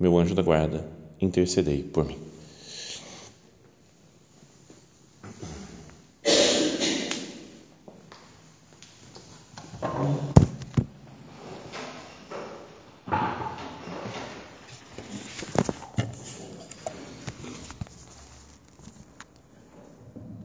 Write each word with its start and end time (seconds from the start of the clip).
meu 0.00 0.16
anjo 0.16 0.34
da 0.34 0.42
guarda, 0.42 0.86
intercedei 1.20 1.82
por 1.82 2.04
mim. 2.06 2.16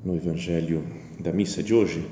No 0.03 0.15
Evangelho 0.15 0.83
da 1.19 1.31
missa 1.31 1.61
de 1.61 1.75
hoje, 1.75 2.05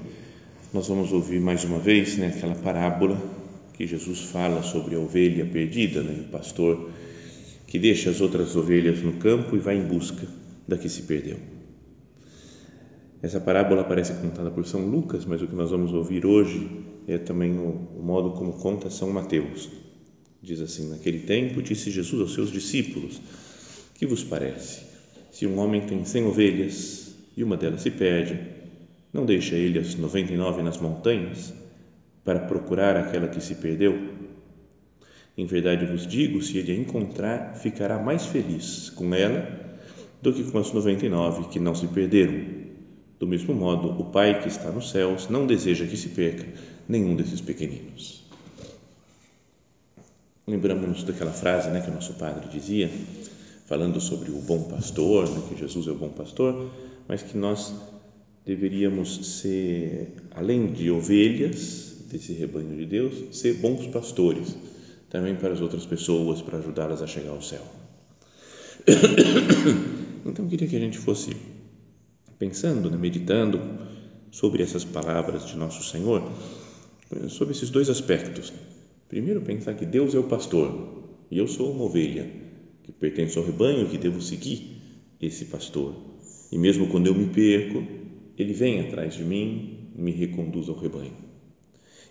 nós 0.72 0.88
vamos 0.88 1.11
ouvir 1.11 1.39
mais 1.42 1.64
uma 1.64 1.80
vez 1.80 2.17
né, 2.17 2.28
aquela 2.28 2.55
parábola 2.55 3.20
que 3.73 3.88
Jesus 3.88 4.22
fala 4.22 4.61
sobre 4.61 4.95
a 4.95 5.00
ovelha 5.00 5.45
perdida, 5.45 6.03
né, 6.03 6.26
o 6.28 6.31
pastor 6.31 6.92
que 7.72 7.80
deixa 7.80 8.09
as 8.09 8.19
outras 8.19 8.53
ovelhas 8.58 9.02
no 9.02 9.14
campo 9.14 9.55
e 9.55 9.59
vai 9.59 9.77
em 9.77 9.88
busca 9.88 10.27
da 10.67 10.77
que 10.77 10.89
se 10.89 11.03
perdeu. 11.03 11.38
Essa 13.22 13.39
parábola 13.39 13.80
aparece 13.80 14.14
contada 14.16 14.52
por 14.52 14.67
São 14.67 14.86
Lucas, 14.86 15.23
mas 15.23 15.41
o 15.41 15.47
que 15.47 15.55
nós 15.55 15.72
vamos 15.72 15.94
ouvir 15.94 16.25
hoje 16.25 16.69
é 17.08 17.17
também 17.17 17.58
o, 17.58 17.88
o 17.97 18.03
modo 18.03 18.31
como 18.31 18.52
conta 18.59 18.89
São 18.89 19.09
Mateus. 19.09 19.69
Diz 20.44 20.59
assim: 20.59 20.89
Naquele 20.89 21.19
tempo 21.19 21.61
disse 21.61 21.89
Jesus 21.89 22.22
aos 22.22 22.33
seus 22.33 22.52
discípulos: 22.52 23.22
Que 23.94 24.05
vos 24.05 24.22
parece? 24.22 24.81
Se 25.31 25.47
um 25.47 25.58
homem 25.58 25.80
tem 25.80 26.03
cem 26.03 26.25
ovelhas 26.25 27.16
e 27.38 27.42
uma 27.42 27.55
delas 27.55 27.83
se 27.83 27.92
perde, 27.92 28.38
não 29.14 29.25
deixa 29.25 29.55
ele 29.55 29.80
as 29.80 29.95
noventa 29.95 30.33
e 30.33 30.36
nove 30.36 30.61
nas 30.61 30.77
montanhas 30.77 31.53
para 32.25 32.39
procurar 32.39 32.97
aquela 32.97 33.30
que 33.30 33.39
se 33.39 33.55
perdeu? 33.55 34.11
Em 35.38 35.46
verdade 35.46 35.86
vos 35.86 36.06
digo: 36.06 36.42
se 36.42 36.58
ele 36.58 36.72
a 36.72 36.76
encontrar, 36.76 37.56
ficará 37.56 37.98
mais 38.00 38.26
feliz 38.26 38.90
com 38.90 39.14
ela 39.14 39.60
do 40.22 40.34
que 40.34 40.44
com 40.44 40.60
as 40.60 40.72
99 40.72 41.50
que 41.50 41.60
não 41.60 41.73
se 41.73 41.88
perderam. 41.88 42.62
Do 43.20 43.28
mesmo 43.28 43.54
modo, 43.54 43.90
o 44.02 44.06
Pai 44.06 44.42
que 44.42 44.48
está 44.48 44.72
nos 44.72 44.90
céus 44.90 45.30
não 45.30 45.46
deseja 45.46 45.86
que 45.86 45.96
se 45.96 46.10
perca 46.10 46.46
nenhum 46.88 47.16
desses 47.16 47.40
pequeninos. 47.40 48.23
Lembramos 50.48 51.04
daquela 51.04 51.32
frase 51.32 51.70
né, 51.70 51.82
que 51.82 51.90
o 51.90 51.94
nosso 51.94 52.14
padre 52.16 52.50
dizia, 52.50 52.90
falando 53.68 54.02
sobre 54.02 54.32
o 54.32 54.42
bom 54.42 54.64
pastor, 54.64 55.30
né, 55.30 55.42
que 55.48 55.58
Jesus 55.58 55.88
é 55.88 55.92
o 55.92 55.95
bom 55.95 56.10
pastor, 56.10 56.72
mas 57.08 57.22
que 57.22 57.38
nós 57.38 57.73
deveríamos 58.44 59.40
ser, 59.40 60.16
além 60.32 60.73
de 60.73 60.89
ovelhas 60.89 61.95
desse 62.11 62.34
rebanho 62.34 62.76
de 62.76 62.86
Deus, 62.86 63.38
ser 63.38 63.54
bons 63.54 63.86
pastores 63.88 64.58
também 65.11 65.36
para 65.36 65.52
as 65.52 65.60
outras 65.60 65.86
pessoas, 65.86 66.42
para 66.42 66.58
ajudá-las 66.58 67.02
a 67.02 67.08
chegar 67.08 67.32
ao 67.32 67.42
céu. 67.42 67.61
Então, 70.23 70.45
eu 70.45 70.49
queria 70.52 70.67
que 70.67 70.76
a 70.76 70.80
gente 70.80 70.99
fosse 70.99 71.36
pensando, 72.38 72.92
né, 72.92 72.95
meditando 72.95 73.60
sobre 74.30 74.61
essas 74.61 74.86
palavras 74.86 75.48
de 75.48 75.58
Nosso 75.58 75.83
Senhor, 75.83 76.32
sobre 77.27 77.55
esses 77.55 77.72
dois 77.72 77.89
aspectos. 77.89 78.54
Primeiro, 79.10 79.42
pensar 79.42 79.73
que 79.73 79.83
Deus 79.83 80.14
é 80.14 80.20
o 80.20 80.23
pastor 80.26 81.10
e 81.32 81.39
eu 81.39 81.48
sou 81.48 81.72
uma 81.72 81.86
ovelha 81.86 82.30
que 82.83 82.92
pertence 82.92 83.36
ao 83.36 83.43
rebanho 83.43 83.82
e 83.82 83.89
que 83.89 83.98
devo 83.98 84.22
seguir 84.22 84.80
esse 85.20 85.45
pastor. 85.45 85.95
E 86.52 86.58
mesmo 86.58 86.88
quando 86.89 87.08
eu 87.08 87.16
me 87.16 87.26
perco, 87.26 87.83
ele 88.38 88.54
vem 88.54 88.80
atrás 88.80 89.16
de 89.16 89.23
mim 89.23 89.89
e 89.95 90.02
me 90.04 90.11
reconduz 90.11 90.70
ao 90.70 90.76
rebanho. 90.78 91.17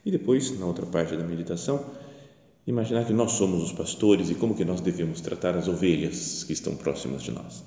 E 0.04 0.10
depois, 0.10 0.58
na 0.58 0.66
outra 0.66 0.84
parte 0.84 1.16
da 1.16 1.24
meditação, 1.24 1.84
imaginar 2.70 3.04
que 3.04 3.12
nós 3.12 3.32
somos 3.32 3.62
os 3.62 3.72
pastores 3.72 4.30
e 4.30 4.34
como 4.34 4.54
que 4.54 4.64
nós 4.64 4.80
devemos 4.80 5.20
tratar 5.20 5.56
as 5.56 5.68
ovelhas 5.68 6.44
que 6.44 6.52
estão 6.52 6.74
próximas 6.74 7.22
de 7.22 7.32
nós. 7.32 7.64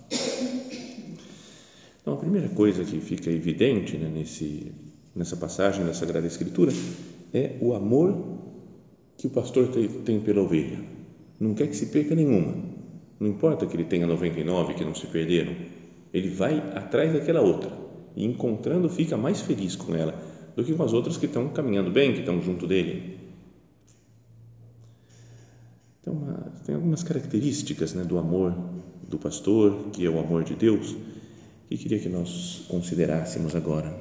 Então, 2.02 2.16
a 2.16 2.18
primeira 2.18 2.50
coisa 2.50 2.84
que 2.84 3.00
fica 3.00 3.30
evidente 3.30 3.96
né, 3.98 4.10
nesse, 4.14 4.72
nessa 5.16 5.38
passagem 5.38 5.86
da 5.86 5.94
Sagrada 5.94 6.28
Escritura 6.28 6.74
é 7.34 7.56
o 7.62 7.74
amor 7.74 8.40
que 9.18 9.28
o 9.28 9.30
pastor 9.30 9.68
tem, 9.68 9.88
tem 9.88 10.20
pela 10.20 10.42
ovelha. 10.42 10.80
Não 11.40 11.54
quer 11.54 11.68
que 11.68 11.76
se 11.76 11.88
perca 11.88 12.14
nenhuma. 12.14 12.56
Não 13.20 13.28
importa 13.28 13.66
que 13.66 13.76
ele 13.76 13.86
tenha 13.86 14.06
99 14.06 14.74
que 14.74 14.84
não 14.84 14.94
se 14.94 15.08
perderam. 15.08 15.56
Ele 16.14 16.30
vai 16.30 16.58
atrás 16.76 17.14
daquela 17.14 17.42
outra 17.42 17.72
e 18.16 18.26
encontrando 18.26 18.90
fica 18.90 19.18
mais 19.18 19.42
feliz 19.42 19.76
com 19.76 19.96
ela 19.96 20.14
do 20.56 20.64
que 20.64 20.74
com 20.74 20.84
as 20.84 20.94
outras 20.94 21.18
que 21.18 21.26
estão 21.26 21.50
caminhando 21.50 21.90
bem, 21.90 22.14
que 22.14 22.20
estão 22.20 22.42
junto 22.42 22.68
dele. 22.68 23.13
Então, 26.04 26.14
uma, 26.14 26.52
tem 26.66 26.76
algumas 26.76 27.02
características 27.02 27.94
né, 27.94 28.04
do 28.04 28.18
amor 28.18 28.54
do 29.08 29.18
pastor, 29.18 29.90
que 29.92 30.06
é 30.06 30.10
o 30.10 30.20
amor 30.20 30.44
de 30.44 30.54
Deus, 30.54 30.94
que 31.70 31.78
queria 31.78 31.98
que 31.98 32.10
nós 32.10 32.66
considerássemos 32.68 33.56
agora. 33.56 33.98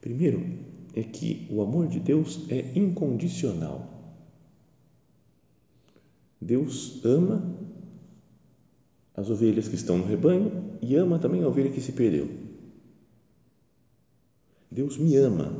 Primeiro, 0.00 0.60
é 0.94 1.02
que 1.02 1.48
o 1.50 1.60
amor 1.60 1.88
de 1.88 1.98
Deus 1.98 2.46
é 2.48 2.78
incondicional. 2.78 3.88
Deus 6.40 7.04
ama 7.04 7.52
as 9.14 9.28
ovelhas 9.28 9.66
que 9.66 9.74
estão 9.74 9.98
no 9.98 10.06
rebanho 10.06 10.78
e 10.80 10.94
ama 10.94 11.18
também 11.18 11.42
a 11.42 11.48
ovelha 11.48 11.70
que 11.70 11.80
se 11.80 11.92
perdeu. 11.92 12.30
Deus 14.70 14.96
me 14.96 15.16
ama 15.16 15.52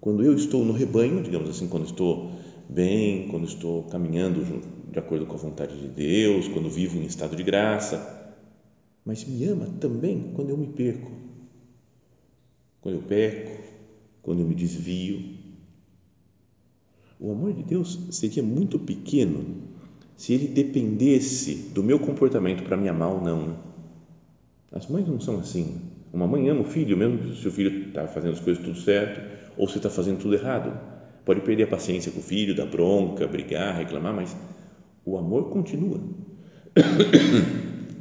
quando 0.00 0.22
eu 0.22 0.34
estou 0.34 0.64
no 0.64 0.72
rebanho, 0.72 1.22
digamos 1.22 1.48
assim, 1.48 1.66
quando 1.66 1.86
estou 1.86 2.35
bem, 2.68 3.28
quando 3.28 3.46
estou 3.46 3.84
caminhando 3.84 4.60
de 4.90 4.98
acordo 4.98 5.26
com 5.26 5.34
a 5.34 5.38
vontade 5.38 5.78
de 5.78 5.88
Deus, 5.88 6.48
quando 6.48 6.68
vivo 6.68 6.98
em 6.98 7.04
estado 7.04 7.36
de 7.36 7.42
graça, 7.42 8.34
mas 9.04 9.24
me 9.24 9.44
ama 9.44 9.66
também 9.80 10.32
quando 10.34 10.50
eu 10.50 10.56
me 10.56 10.66
perco, 10.68 11.10
quando 12.80 12.96
eu 12.96 13.02
peco, 13.02 13.62
quando 14.22 14.40
eu 14.40 14.46
me 14.46 14.54
desvio. 14.54 15.36
O 17.18 17.30
amor 17.30 17.52
de 17.52 17.62
Deus 17.62 17.98
seria 18.10 18.42
muito 18.42 18.78
pequeno 18.78 19.44
se 20.16 20.32
ele 20.32 20.48
dependesse 20.48 21.54
do 21.74 21.82
meu 21.82 21.98
comportamento 21.98 22.64
para 22.64 22.76
me 22.76 22.88
amar 22.88 23.10
ou 23.10 23.20
não. 23.20 23.56
As 24.72 24.86
mães 24.88 25.06
não 25.06 25.20
são 25.20 25.38
assim. 25.38 25.80
Uma 26.12 26.26
mãe 26.26 26.48
ama 26.48 26.62
o 26.62 26.64
filho, 26.64 26.96
mesmo 26.96 27.34
se 27.34 27.46
o 27.46 27.52
filho 27.52 27.88
está 27.88 28.06
fazendo 28.06 28.32
as 28.32 28.40
coisas 28.40 28.62
tudo 28.62 28.78
certo 28.78 29.20
ou 29.56 29.68
se 29.68 29.76
está 29.76 29.88
fazendo 29.88 30.18
tudo 30.18 30.34
errado 30.34 30.95
Pode 31.26 31.40
perder 31.40 31.64
a 31.64 31.66
paciência 31.66 32.12
com 32.12 32.20
o 32.20 32.22
filho, 32.22 32.54
dar 32.54 32.66
bronca, 32.66 33.26
brigar, 33.26 33.76
reclamar, 33.76 34.14
mas 34.14 34.36
o 35.04 35.18
amor 35.18 35.50
continua. 35.50 36.00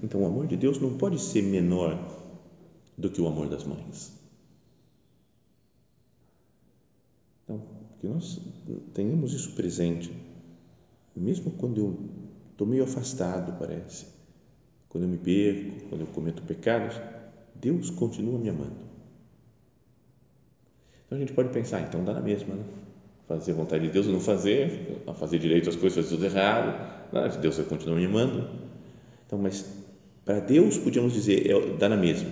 Então, 0.03 0.21
o 0.21 0.27
amor 0.27 0.45
de 0.45 0.55
Deus 0.55 0.79
não 0.79 0.95
pode 0.95 1.19
ser 1.19 1.41
menor 1.41 1.97
do 2.95 3.09
que 3.09 3.19
o 3.19 3.25
amor 3.25 3.49
das 3.49 3.63
mães. 3.63 4.13
Então, 7.43 7.59
que 7.99 8.07
nós 8.07 8.39
tenhamos 8.93 9.33
isso 9.33 9.53
presente, 9.53 10.13
mesmo 11.15 11.49
quando 11.49 11.79
eu 11.79 11.97
estou 12.51 12.67
meio 12.67 12.83
afastado, 12.83 13.57
parece, 13.57 14.05
quando 14.87 15.05
eu 15.05 15.09
me 15.09 15.17
perco, 15.17 15.89
quando 15.89 16.01
eu 16.01 16.07
cometo 16.07 16.43
pecados, 16.43 17.01
Deus 17.55 17.89
continua 17.89 18.37
me 18.37 18.49
amando. 18.49 18.77
Então 21.07 21.17
a 21.17 21.19
gente 21.19 21.33
pode 21.33 21.49
pensar, 21.49 21.81
então 21.81 22.03
dá 22.03 22.13
na 22.13 22.21
mesma, 22.21 22.53
né? 22.53 22.84
Fazer 23.27 23.51
a 23.51 23.55
vontade 23.55 23.85
de 23.85 23.91
Deus 23.91 24.07
ou 24.07 24.13
não 24.13 24.19
fazer, 24.19 25.01
fazer 25.17 25.39
direito 25.39 25.69
as 25.69 25.75
coisas, 25.75 26.05
fazer 26.05 26.15
tudo 26.15 26.25
errado, 26.25 27.09
mas 27.11 27.35
Deus 27.37 27.57
vai 27.57 27.65
continuar 27.65 27.97
me 27.97 28.05
amando. 28.05 28.47
Então, 29.25 29.39
mas 29.39 29.65
para 30.23 30.39
Deus 30.39 30.77
podíamos 30.77 31.13
dizer, 31.13 31.49
é, 31.49 31.77
dá 31.77 31.89
na 31.89 31.97
mesma, 31.97 32.29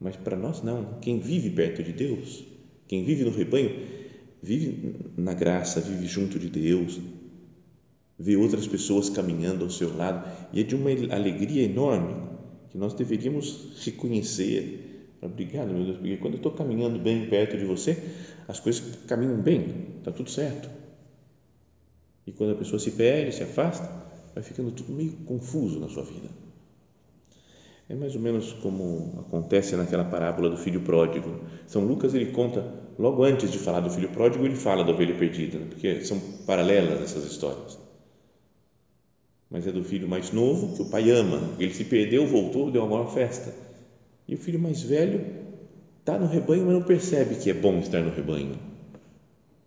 mas 0.00 0.16
para 0.16 0.36
nós 0.36 0.62
não. 0.62 0.98
Quem 1.00 1.18
vive 1.18 1.50
perto 1.50 1.82
de 1.82 1.92
Deus, 1.92 2.44
quem 2.86 3.04
vive 3.04 3.24
no 3.24 3.30
rebanho, 3.30 3.70
vive 4.42 4.94
na 5.16 5.34
graça, 5.34 5.80
vive 5.80 6.06
junto 6.06 6.38
de 6.38 6.48
Deus, 6.48 7.00
vê 8.18 8.36
outras 8.36 8.66
pessoas 8.66 9.08
caminhando 9.08 9.64
ao 9.64 9.70
seu 9.70 9.96
lado 9.96 10.28
e 10.52 10.60
é 10.60 10.62
de 10.62 10.74
uma 10.74 10.90
alegria 10.90 11.62
enorme 11.64 12.14
que 12.70 12.78
nós 12.78 12.94
deveríamos 12.94 13.82
reconhecer 13.84 14.89
Obrigado, 15.22 15.68
meu 15.68 15.84
Deus, 15.84 15.98
porque 15.98 16.16
quando 16.16 16.34
eu 16.34 16.38
estou 16.38 16.52
caminhando 16.52 16.98
bem 16.98 17.28
perto 17.28 17.58
de 17.58 17.64
você, 17.64 17.96
as 18.48 18.58
coisas 18.58 18.96
caminham 19.06 19.36
bem, 19.36 19.96
está 19.98 20.10
tudo 20.10 20.30
certo. 20.30 20.70
E 22.26 22.32
quando 22.32 22.52
a 22.52 22.56
pessoa 22.56 22.78
se 22.78 22.92
perde, 22.92 23.32
se 23.32 23.42
afasta, 23.42 23.86
vai 24.34 24.42
ficando 24.42 24.70
tudo 24.70 24.92
meio 24.92 25.12
confuso 25.26 25.78
na 25.78 25.88
sua 25.88 26.04
vida. 26.04 26.28
É 27.88 27.94
mais 27.94 28.14
ou 28.14 28.20
menos 28.20 28.52
como 28.52 29.18
acontece 29.26 29.74
naquela 29.76 30.04
parábola 30.04 30.48
do 30.48 30.56
filho 30.56 30.80
pródigo. 30.80 31.40
São 31.66 31.84
Lucas 31.84 32.14
ele 32.14 32.26
conta 32.26 32.64
logo 32.98 33.24
antes 33.24 33.50
de 33.50 33.58
falar 33.58 33.80
do 33.80 33.90
filho 33.90 34.08
pródigo 34.10 34.44
ele 34.46 34.54
fala 34.54 34.84
da 34.84 34.92
ovelha 34.92 35.16
perdida, 35.16 35.58
né? 35.58 35.66
porque 35.68 36.00
são 36.02 36.20
paralelas 36.46 37.00
essas 37.02 37.24
histórias. 37.24 37.78
Mas 39.50 39.66
é 39.66 39.72
do 39.72 39.82
filho 39.82 40.08
mais 40.08 40.30
novo 40.30 40.76
que 40.76 40.82
o 40.82 40.88
pai 40.88 41.10
ama, 41.10 41.56
ele 41.58 41.74
se 41.74 41.84
perdeu, 41.84 42.24
voltou, 42.26 42.70
deu 42.70 42.82
uma 42.82 42.96
maior 42.96 43.12
festa. 43.12 43.52
E 44.30 44.34
o 44.36 44.38
filho 44.38 44.60
mais 44.60 44.80
velho 44.80 45.26
está 45.98 46.16
no 46.16 46.28
rebanho, 46.28 46.64
mas 46.64 46.74
não 46.74 46.84
percebe 46.84 47.34
que 47.34 47.50
é 47.50 47.52
bom 47.52 47.80
estar 47.80 48.00
no 48.00 48.14
rebanho. 48.14 48.56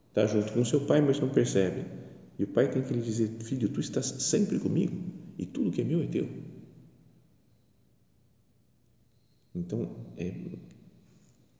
Está 0.07 0.25
junto 0.25 0.53
com 0.53 0.63
seu 0.63 0.85
pai, 0.85 1.01
mas 1.01 1.19
não 1.19 1.27
percebe. 1.27 1.83
E 2.39 2.45
o 2.45 2.47
pai 2.47 2.71
tem 2.71 2.81
que 2.81 2.93
lhe 2.93 3.01
dizer: 3.01 3.29
Filho, 3.41 3.67
tu 3.67 3.81
estás 3.81 4.05
sempre 4.05 4.57
comigo 4.59 4.95
e 5.37 5.45
tudo 5.45 5.69
que 5.69 5.81
é 5.81 5.83
meu 5.83 6.01
é 6.01 6.07
teu. 6.07 6.29
Então, 9.53 9.97
é, 10.15 10.33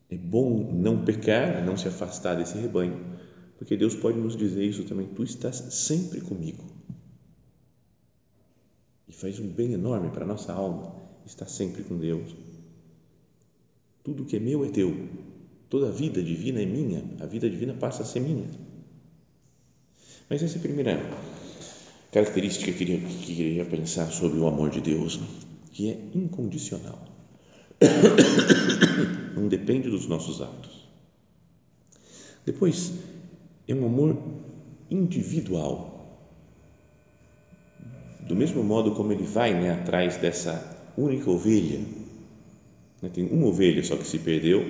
é 0.09 0.15
bom 0.15 0.71
não 0.71 1.03
pecar, 1.03 1.61
não 1.65 1.75
se 1.75 1.89
afastar 1.89 2.35
desse 2.35 2.57
rebanho, 2.57 3.17
porque 3.57 3.75
Deus 3.75 3.95
pode 3.95 4.17
nos 4.17 4.37
dizer 4.37 4.63
isso 4.63 4.85
também: 4.85 5.07
Tu 5.07 5.23
estás 5.23 5.57
sempre 5.57 6.21
comigo. 6.21 6.63
E 9.09 9.11
faz 9.11 9.41
um 9.41 9.47
bem 9.49 9.73
enorme 9.73 10.09
para 10.09 10.23
a 10.23 10.27
nossa 10.27 10.53
alma 10.53 10.95
estar 11.25 11.49
sempre 11.49 11.83
com 11.83 11.97
Deus. 11.97 12.52
Tudo 14.03 14.25
que 14.25 14.35
é 14.35 14.39
meu 14.39 14.65
é 14.65 14.69
teu. 14.69 15.07
Toda 15.69 15.87
a 15.87 15.91
vida 15.91 16.21
divina 16.21 16.61
é 16.61 16.65
minha. 16.65 17.03
A 17.19 17.25
vida 17.25 17.49
divina 17.49 17.73
passa 17.73 18.03
a 18.03 18.05
ser 18.05 18.19
minha. 18.19 18.49
Mas 20.29 20.43
essa 20.43 20.55
é 20.55 20.59
a 20.59 20.61
primeira 20.61 20.99
característica 22.11 22.65
que 22.65 22.71
eu 22.71 22.77
queria, 22.77 22.99
que 22.99 23.35
queria 23.35 23.65
pensar 23.65 24.11
sobre 24.11 24.37
o 24.39 24.47
amor 24.47 24.69
de 24.69 24.81
Deus, 24.81 25.19
que 25.71 25.89
é 25.89 25.97
incondicional. 26.13 26.99
Não 29.35 29.47
depende 29.47 29.89
dos 29.89 30.07
nossos 30.07 30.41
atos. 30.41 30.87
Depois, 32.45 32.93
é 33.67 33.73
um 33.73 33.85
amor 33.85 34.17
individual. 34.91 35.91
Do 38.21 38.35
mesmo 38.35 38.63
modo 38.63 38.93
como 38.93 39.11
ele 39.11 39.23
vai 39.23 39.53
né, 39.53 39.71
atrás 39.71 40.17
dessa 40.17 40.93
única 40.97 41.29
ovelha, 41.29 41.79
né, 43.03 43.09
tem 43.13 43.25
uma 43.25 43.47
ovelha 43.47 43.83
só 43.83 43.97
que 43.97 44.07
se 44.07 44.17
perdeu, 44.17 44.65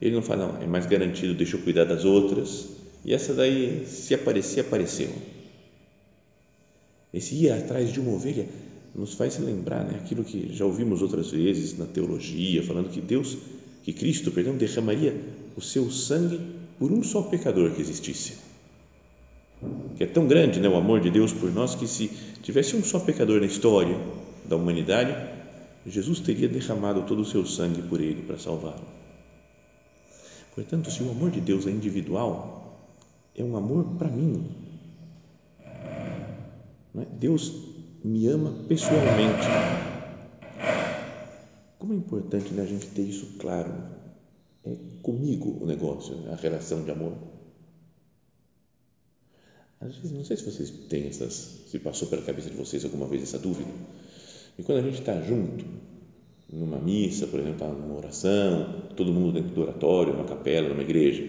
ele 0.00 0.14
não 0.14 0.22
fala, 0.22 0.48
não, 0.48 0.62
é 0.62 0.66
mais 0.66 0.86
garantido, 0.86 1.34
deixa 1.34 1.56
eu 1.56 1.60
cuidar 1.60 1.84
das 1.84 2.06
outras, 2.06 2.68
e 3.04 3.12
essa 3.12 3.34
daí, 3.34 3.84
se 3.86 4.14
aparecer, 4.14 4.60
apareceu. 4.60 5.10
Esse 7.12 7.34
ir 7.34 7.50
atrás 7.50 7.92
de 7.92 8.00
uma 8.00 8.12
ovelha 8.12 8.46
nos 8.94 9.12
faz 9.12 9.38
lembrar 9.38 9.84
né, 9.84 10.00
aquilo 10.02 10.24
que 10.24 10.52
já 10.54 10.64
ouvimos 10.64 11.02
outras 11.02 11.30
vezes 11.30 11.76
na 11.76 11.84
teologia, 11.84 12.62
falando 12.62 12.88
que 12.88 13.00
Deus, 13.00 13.36
que 13.84 13.92
Cristo, 13.92 14.32
perdão, 14.32 14.56
derramaria 14.56 15.14
o 15.54 15.60
seu 15.60 15.90
sangue 15.90 16.40
por 16.78 16.90
um 16.90 17.02
só 17.02 17.22
pecador 17.22 17.72
que 17.72 17.82
existisse. 17.82 18.34
Que 19.96 20.04
é 20.04 20.06
tão 20.06 20.26
grande 20.26 20.60
né, 20.60 20.68
o 20.68 20.76
amor 20.76 21.00
de 21.00 21.10
Deus 21.10 21.32
por 21.32 21.52
nós 21.52 21.74
que 21.74 21.86
se 21.86 22.10
tivesse 22.42 22.74
um 22.74 22.82
só 22.82 22.98
pecador 22.98 23.40
na 23.40 23.46
história 23.46 23.98
da 24.44 24.56
humanidade, 24.56 25.14
Jesus 25.86 26.20
teria 26.20 26.48
derramado 26.48 27.02
todo 27.06 27.20
o 27.20 27.24
seu 27.24 27.46
sangue 27.46 27.82
por 27.82 28.00
ele 28.00 28.22
para 28.22 28.38
salvá-lo. 28.38 28.86
Portanto, 30.54 30.90
se 30.90 31.02
o 31.02 31.10
amor 31.10 31.30
de 31.30 31.40
Deus 31.40 31.66
é 31.66 31.70
individual, 31.70 32.90
é 33.34 33.44
um 33.44 33.56
amor 33.56 33.84
para 33.98 34.08
mim. 34.08 34.48
É? 36.96 37.04
Deus 37.18 37.52
me 38.02 38.26
ama 38.26 38.52
pessoalmente. 38.66 39.46
Como 41.78 41.92
é 41.92 41.96
importante 41.96 42.52
né, 42.52 42.62
a 42.62 42.66
gente 42.66 42.86
ter 42.88 43.02
isso 43.02 43.36
claro. 43.38 43.72
É 44.64 44.74
comigo 45.02 45.58
o 45.62 45.66
negócio, 45.66 46.16
a 46.32 46.36
relação 46.36 46.82
de 46.82 46.90
amor. 46.90 47.12
Às 49.80 49.94
vezes, 49.96 50.10
não 50.10 50.24
sei 50.24 50.36
se 50.36 50.44
vocês 50.44 50.70
têm 50.88 51.06
essas, 51.06 51.64
se 51.68 51.78
passou 51.78 52.08
pela 52.08 52.22
cabeça 52.22 52.50
de 52.50 52.56
vocês 52.56 52.84
alguma 52.84 53.06
vez 53.06 53.22
essa 53.22 53.38
dúvida. 53.38 53.70
E 54.58 54.62
quando 54.62 54.78
a 54.78 54.82
gente 54.82 55.00
está 55.00 55.20
junto, 55.20 55.64
numa 56.52 56.78
missa, 56.78 57.26
por 57.26 57.40
exemplo, 57.40 57.58
tá 57.58 57.68
numa 57.68 57.96
oração, 57.96 58.82
todo 58.96 59.12
mundo 59.12 59.32
dentro 59.32 59.54
do 59.54 59.62
oratório, 59.62 60.12
numa 60.12 60.24
capela, 60.24 60.68
numa 60.68 60.82
igreja, 60.82 61.26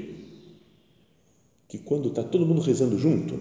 que 1.67 1.77
quando 1.77 2.09
está 2.09 2.23
todo 2.23 2.45
mundo 2.45 2.61
rezando 2.61 2.97
junto, 2.97 3.37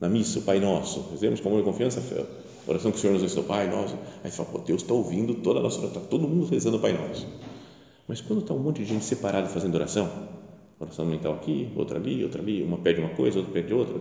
na 0.00 0.08
missa, 0.08 0.38
o 0.38 0.42
Pai 0.42 0.60
Nosso, 0.60 1.08
rezemos 1.12 1.40
com 1.40 1.48
amor 1.48 1.60
e 1.60 1.64
confiança, 1.64 2.02
oração 2.66 2.90
que 2.90 2.98
o 2.98 3.00
Senhor 3.00 3.14
nos 3.14 3.22
ensinou, 3.22 3.44
Pai 3.44 3.70
Nosso. 3.70 3.96
Aí 4.22 4.30
fala, 4.30 4.48
pô, 4.50 4.58
Deus 4.58 4.82
está 4.82 4.92
ouvindo 4.92 5.34
toda 5.36 5.60
a 5.60 5.62
nossa 5.62 5.78
oração, 5.78 5.98
está 5.98 6.10
todo 6.10 6.28
mundo 6.28 6.46
rezando 6.46 6.76
o 6.76 6.80
Pai 6.80 6.92
Nosso. 6.92 7.26
Mas 8.06 8.20
quando 8.20 8.40
está 8.40 8.52
um 8.52 8.58
monte 8.58 8.82
de 8.82 8.84
gente 8.84 9.04
separada 9.04 9.48
fazendo 9.48 9.74
oração, 9.76 10.10
oração 10.78 11.06
mental 11.06 11.34
aqui, 11.34 11.70
outra 11.74 11.98
ali, 11.98 12.22
outra 12.22 12.42
ali, 12.42 12.62
uma 12.62 12.76
pede 12.76 13.00
uma 13.00 13.10
coisa, 13.10 13.38
outra 13.38 13.52
pede 13.52 13.72
outra, 13.72 13.98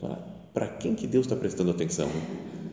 fala, 0.00 0.26
para 0.54 0.68
quem 0.68 0.94
que 0.94 1.06
Deus 1.06 1.26
está 1.26 1.36
prestando 1.36 1.70
atenção? 1.70 2.08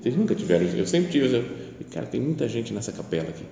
Vocês 0.04 0.18
nunca 0.18 0.36
tiveram? 0.36 0.66
Eu 0.66 0.86
sempre 0.86 1.14
tive, 1.14 1.34
eu, 1.34 1.46
cara, 1.90 2.06
tem 2.06 2.20
muita 2.20 2.46
gente 2.50 2.74
nessa 2.74 2.92
capela 2.92 3.30
aqui. 3.30 3.46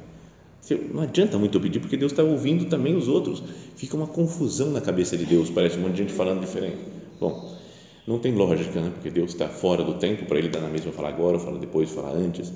Não 0.93 1.01
adianta 1.01 1.37
muito 1.37 1.57
pedir, 1.61 1.79
porque 1.79 1.95
Deus 1.95 2.11
está 2.11 2.23
ouvindo 2.23 2.65
também 2.65 2.93
os 2.93 3.07
outros. 3.07 3.41
Fica 3.77 3.95
uma 3.95 4.05
confusão 4.05 4.69
na 4.69 4.81
cabeça 4.81 5.15
de 5.15 5.25
Deus, 5.25 5.49
parece 5.49 5.77
um 5.77 5.83
monte 5.83 5.93
de 5.93 5.97
gente 5.99 6.11
falando 6.11 6.41
diferente. 6.41 6.75
Bom, 7.21 7.57
não 8.05 8.19
tem 8.19 8.35
lógica, 8.35 8.81
né? 8.81 8.91
porque 8.93 9.09
Deus 9.09 9.31
está 9.31 9.47
fora 9.47 9.81
do 9.81 9.93
tempo, 9.93 10.25
para 10.25 10.39
Ele 10.39 10.49
dar 10.49 10.59
na 10.59 10.67
mesma 10.67 10.91
falar 10.91 11.07
agora, 11.07 11.39
falar 11.39 11.57
depois, 11.57 11.89
falar 11.89 12.11
antes, 12.11 12.51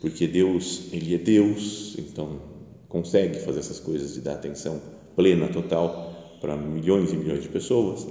porque 0.00 0.26
Deus, 0.26 0.88
Ele 0.90 1.14
é 1.14 1.18
Deus, 1.18 1.96
então 1.98 2.40
consegue 2.88 3.40
fazer 3.40 3.58
essas 3.58 3.78
coisas 3.78 4.14
de 4.14 4.22
dar 4.22 4.32
atenção 4.32 4.80
plena, 5.14 5.48
total, 5.48 6.38
para 6.40 6.56
milhões 6.56 7.12
e 7.12 7.16
milhões 7.16 7.42
de 7.42 7.50
pessoas. 7.50 8.06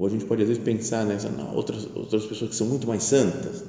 Ou 0.00 0.06
a 0.06 0.10
gente 0.10 0.24
pode 0.24 0.40
às 0.40 0.48
vezes 0.48 0.62
pensar 0.62 1.04
nessa, 1.04 1.28
não, 1.28 1.54
outras, 1.54 1.86
outras 1.94 2.24
pessoas 2.24 2.52
que 2.52 2.56
são 2.56 2.66
muito 2.66 2.88
mais 2.88 3.02
santas, 3.02 3.62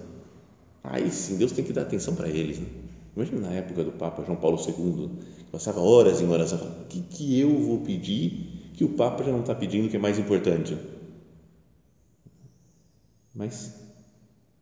aí 0.82 1.12
sim, 1.12 1.36
Deus 1.36 1.52
tem 1.52 1.66
que 1.66 1.74
dar 1.74 1.82
atenção 1.82 2.16
para 2.16 2.30
eles. 2.30 2.58
Né? 2.58 2.68
Imagina 3.14 3.50
na 3.50 3.54
época 3.54 3.84
do 3.84 3.92
Papa 3.92 4.24
João 4.24 4.38
Paulo 4.38 4.58
II, 4.66 5.10
passava 5.52 5.82
horas 5.82 6.22
em 6.22 6.30
oração, 6.30 6.58
o 6.58 6.86
que, 6.88 7.02
que 7.02 7.38
eu 7.38 7.60
vou 7.60 7.80
pedir 7.82 8.72
que 8.74 8.86
o 8.86 8.94
Papa 8.94 9.26
já 9.26 9.32
não 9.34 9.42
está 9.42 9.54
pedindo 9.54 9.90
que 9.90 9.98
é 9.98 10.00
mais 10.00 10.18
importante. 10.18 10.78
Mas 13.36 13.76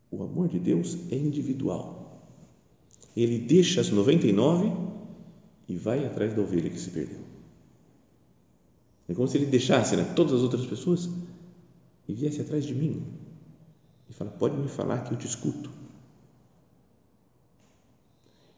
o 0.10 0.24
amor 0.24 0.48
de 0.48 0.58
Deus 0.58 0.98
é 1.12 1.16
individual. 1.16 2.26
Ele 3.16 3.38
deixa 3.38 3.80
as 3.80 3.92
99 3.92 4.72
e 5.68 5.76
vai 5.76 6.04
atrás 6.04 6.34
da 6.34 6.42
ovelha 6.42 6.72
que 6.72 6.80
se 6.80 6.90
perdeu. 6.90 7.20
É 9.08 9.14
como 9.14 9.28
se 9.28 9.38
ele 9.38 9.46
deixasse 9.46 9.96
né, 9.96 10.04
todas 10.16 10.34
as 10.34 10.42
outras 10.42 10.66
pessoas 10.66 11.08
e 12.10 12.14
viesse 12.14 12.42
atrás 12.42 12.66
de 12.66 12.74
mim. 12.74 13.06
E 14.10 14.14
fala: 14.14 14.32
Pode 14.32 14.58
me 14.58 14.68
falar 14.68 15.04
que 15.04 15.14
eu 15.14 15.18
te 15.18 15.28
escuto. 15.28 15.70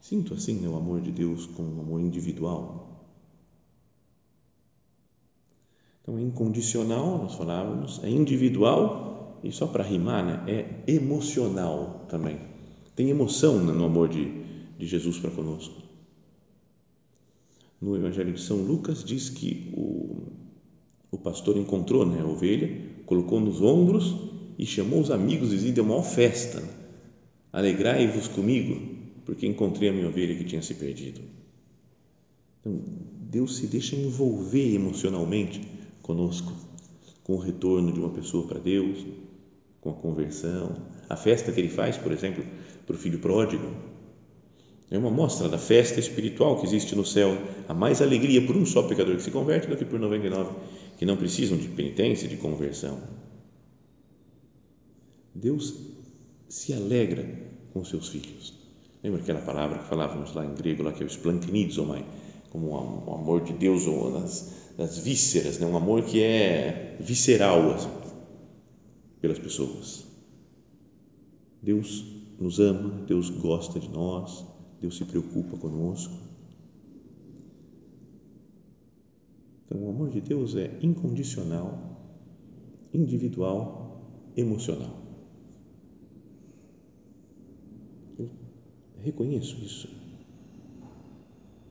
Sinto 0.00 0.34
assim 0.34 0.54
né, 0.54 0.68
o 0.68 0.74
amor 0.74 1.02
de 1.02 1.12
Deus 1.12 1.46
como 1.46 1.76
um 1.76 1.80
amor 1.80 2.00
individual. 2.00 2.88
Então, 6.00 6.18
é 6.18 6.22
incondicional, 6.22 7.18
nós 7.18 7.34
falávamos, 7.34 8.02
é 8.02 8.10
individual 8.10 9.38
e 9.44 9.52
só 9.52 9.68
para 9.68 9.84
rimar, 9.84 10.24
né, 10.24 10.44
é 10.48 10.92
emocional 10.92 12.06
também. 12.08 12.40
Tem 12.96 13.10
emoção 13.10 13.58
no 13.58 13.84
amor 13.84 14.08
de, 14.08 14.42
de 14.76 14.86
Jesus 14.86 15.18
para 15.18 15.30
conosco. 15.30 15.80
No 17.80 17.96
Evangelho 17.96 18.32
de 18.32 18.40
São 18.40 18.58
Lucas 18.62 19.04
diz 19.04 19.28
que 19.28 19.72
o, 19.76 20.32
o 21.10 21.18
pastor 21.18 21.56
encontrou 21.56 22.04
né, 22.04 22.20
a 22.20 22.26
ovelha, 22.26 22.91
colocou 23.12 23.38
nos 23.38 23.60
ombros 23.60 24.16
e 24.58 24.64
chamou 24.64 24.98
os 24.98 25.10
amigos 25.10 25.52
e 25.52 25.70
deu 25.70 25.84
uma 25.84 26.02
festa. 26.02 26.62
Alegrai-vos 27.52 28.26
comigo, 28.26 28.80
porque 29.26 29.46
encontrei 29.46 29.90
a 29.90 29.92
minha 29.92 30.08
ovelha 30.08 30.34
que 30.34 30.44
tinha 30.44 30.62
se 30.62 30.72
perdido. 30.72 31.20
Então, 32.58 32.80
Deus 33.30 33.56
se 33.56 33.66
deixa 33.66 33.96
envolver 33.96 34.74
emocionalmente 34.74 35.60
conosco, 36.00 36.54
com 37.22 37.34
o 37.34 37.38
retorno 37.38 37.92
de 37.92 38.00
uma 38.00 38.08
pessoa 38.08 38.46
para 38.46 38.58
Deus, 38.58 39.04
com 39.82 39.90
a 39.90 39.94
conversão. 39.94 40.74
A 41.06 41.14
festa 41.14 41.52
que 41.52 41.60
ele 41.60 41.68
faz, 41.68 41.98
por 41.98 42.12
exemplo, 42.12 42.42
para 42.86 42.96
o 42.96 42.98
filho 42.98 43.18
pródigo, 43.18 43.68
é 44.90 44.96
uma 44.96 45.10
mostra 45.10 45.50
da 45.50 45.58
festa 45.58 46.00
espiritual 46.00 46.58
que 46.58 46.66
existe 46.66 46.96
no 46.96 47.04
céu. 47.04 47.36
Há 47.68 47.74
mais 47.74 48.00
alegria 48.00 48.46
por 48.46 48.56
um 48.56 48.64
só 48.64 48.82
pecador 48.82 49.16
que 49.16 49.22
se 49.22 49.30
converte 49.30 49.66
do 49.66 49.76
que 49.76 49.84
por 49.84 50.00
99 50.00 50.50
que 51.02 51.06
não 51.06 51.16
precisam 51.16 51.58
de 51.58 51.66
penitência, 51.66 52.28
de 52.28 52.36
conversão. 52.36 52.96
Deus 55.34 55.74
se 56.48 56.72
alegra 56.72 57.28
com 57.72 57.84
seus 57.84 58.10
filhos. 58.10 58.54
Lembra 59.02 59.20
aquela 59.20 59.40
palavra 59.40 59.80
que 59.80 59.88
falávamos 59.88 60.32
lá 60.32 60.46
em 60.46 60.54
grego, 60.54 60.84
lá 60.84 60.92
que 60.92 61.02
é 61.02 61.04
o 61.04 61.08
splanknizomai, 61.08 62.06
como 62.50 62.68
o 62.68 63.14
amor 63.14 63.42
de 63.42 63.52
Deus 63.52 63.84
ou 63.88 64.12
nas, 64.12 64.52
das 64.78 64.96
vísceras, 64.96 65.58
né? 65.58 65.66
um 65.66 65.76
amor 65.76 66.04
que 66.04 66.22
é 66.22 66.96
visceral 67.00 67.72
assim, 67.72 67.90
pelas 69.20 69.40
pessoas. 69.40 70.04
Deus 71.60 72.04
nos 72.38 72.60
ama, 72.60 73.04
Deus 73.08 73.28
gosta 73.28 73.80
de 73.80 73.88
nós, 73.88 74.46
Deus 74.80 74.98
se 74.98 75.04
preocupa 75.04 75.56
conosco. 75.56 76.14
Então, 79.72 79.86
o 79.86 79.88
amor 79.88 80.10
de 80.10 80.20
Deus 80.20 80.54
é 80.54 80.70
incondicional, 80.82 81.98
individual, 82.92 84.02
emocional. 84.36 85.00
Eu 88.18 88.28
reconheço 89.00 89.56
isso. 89.64 89.88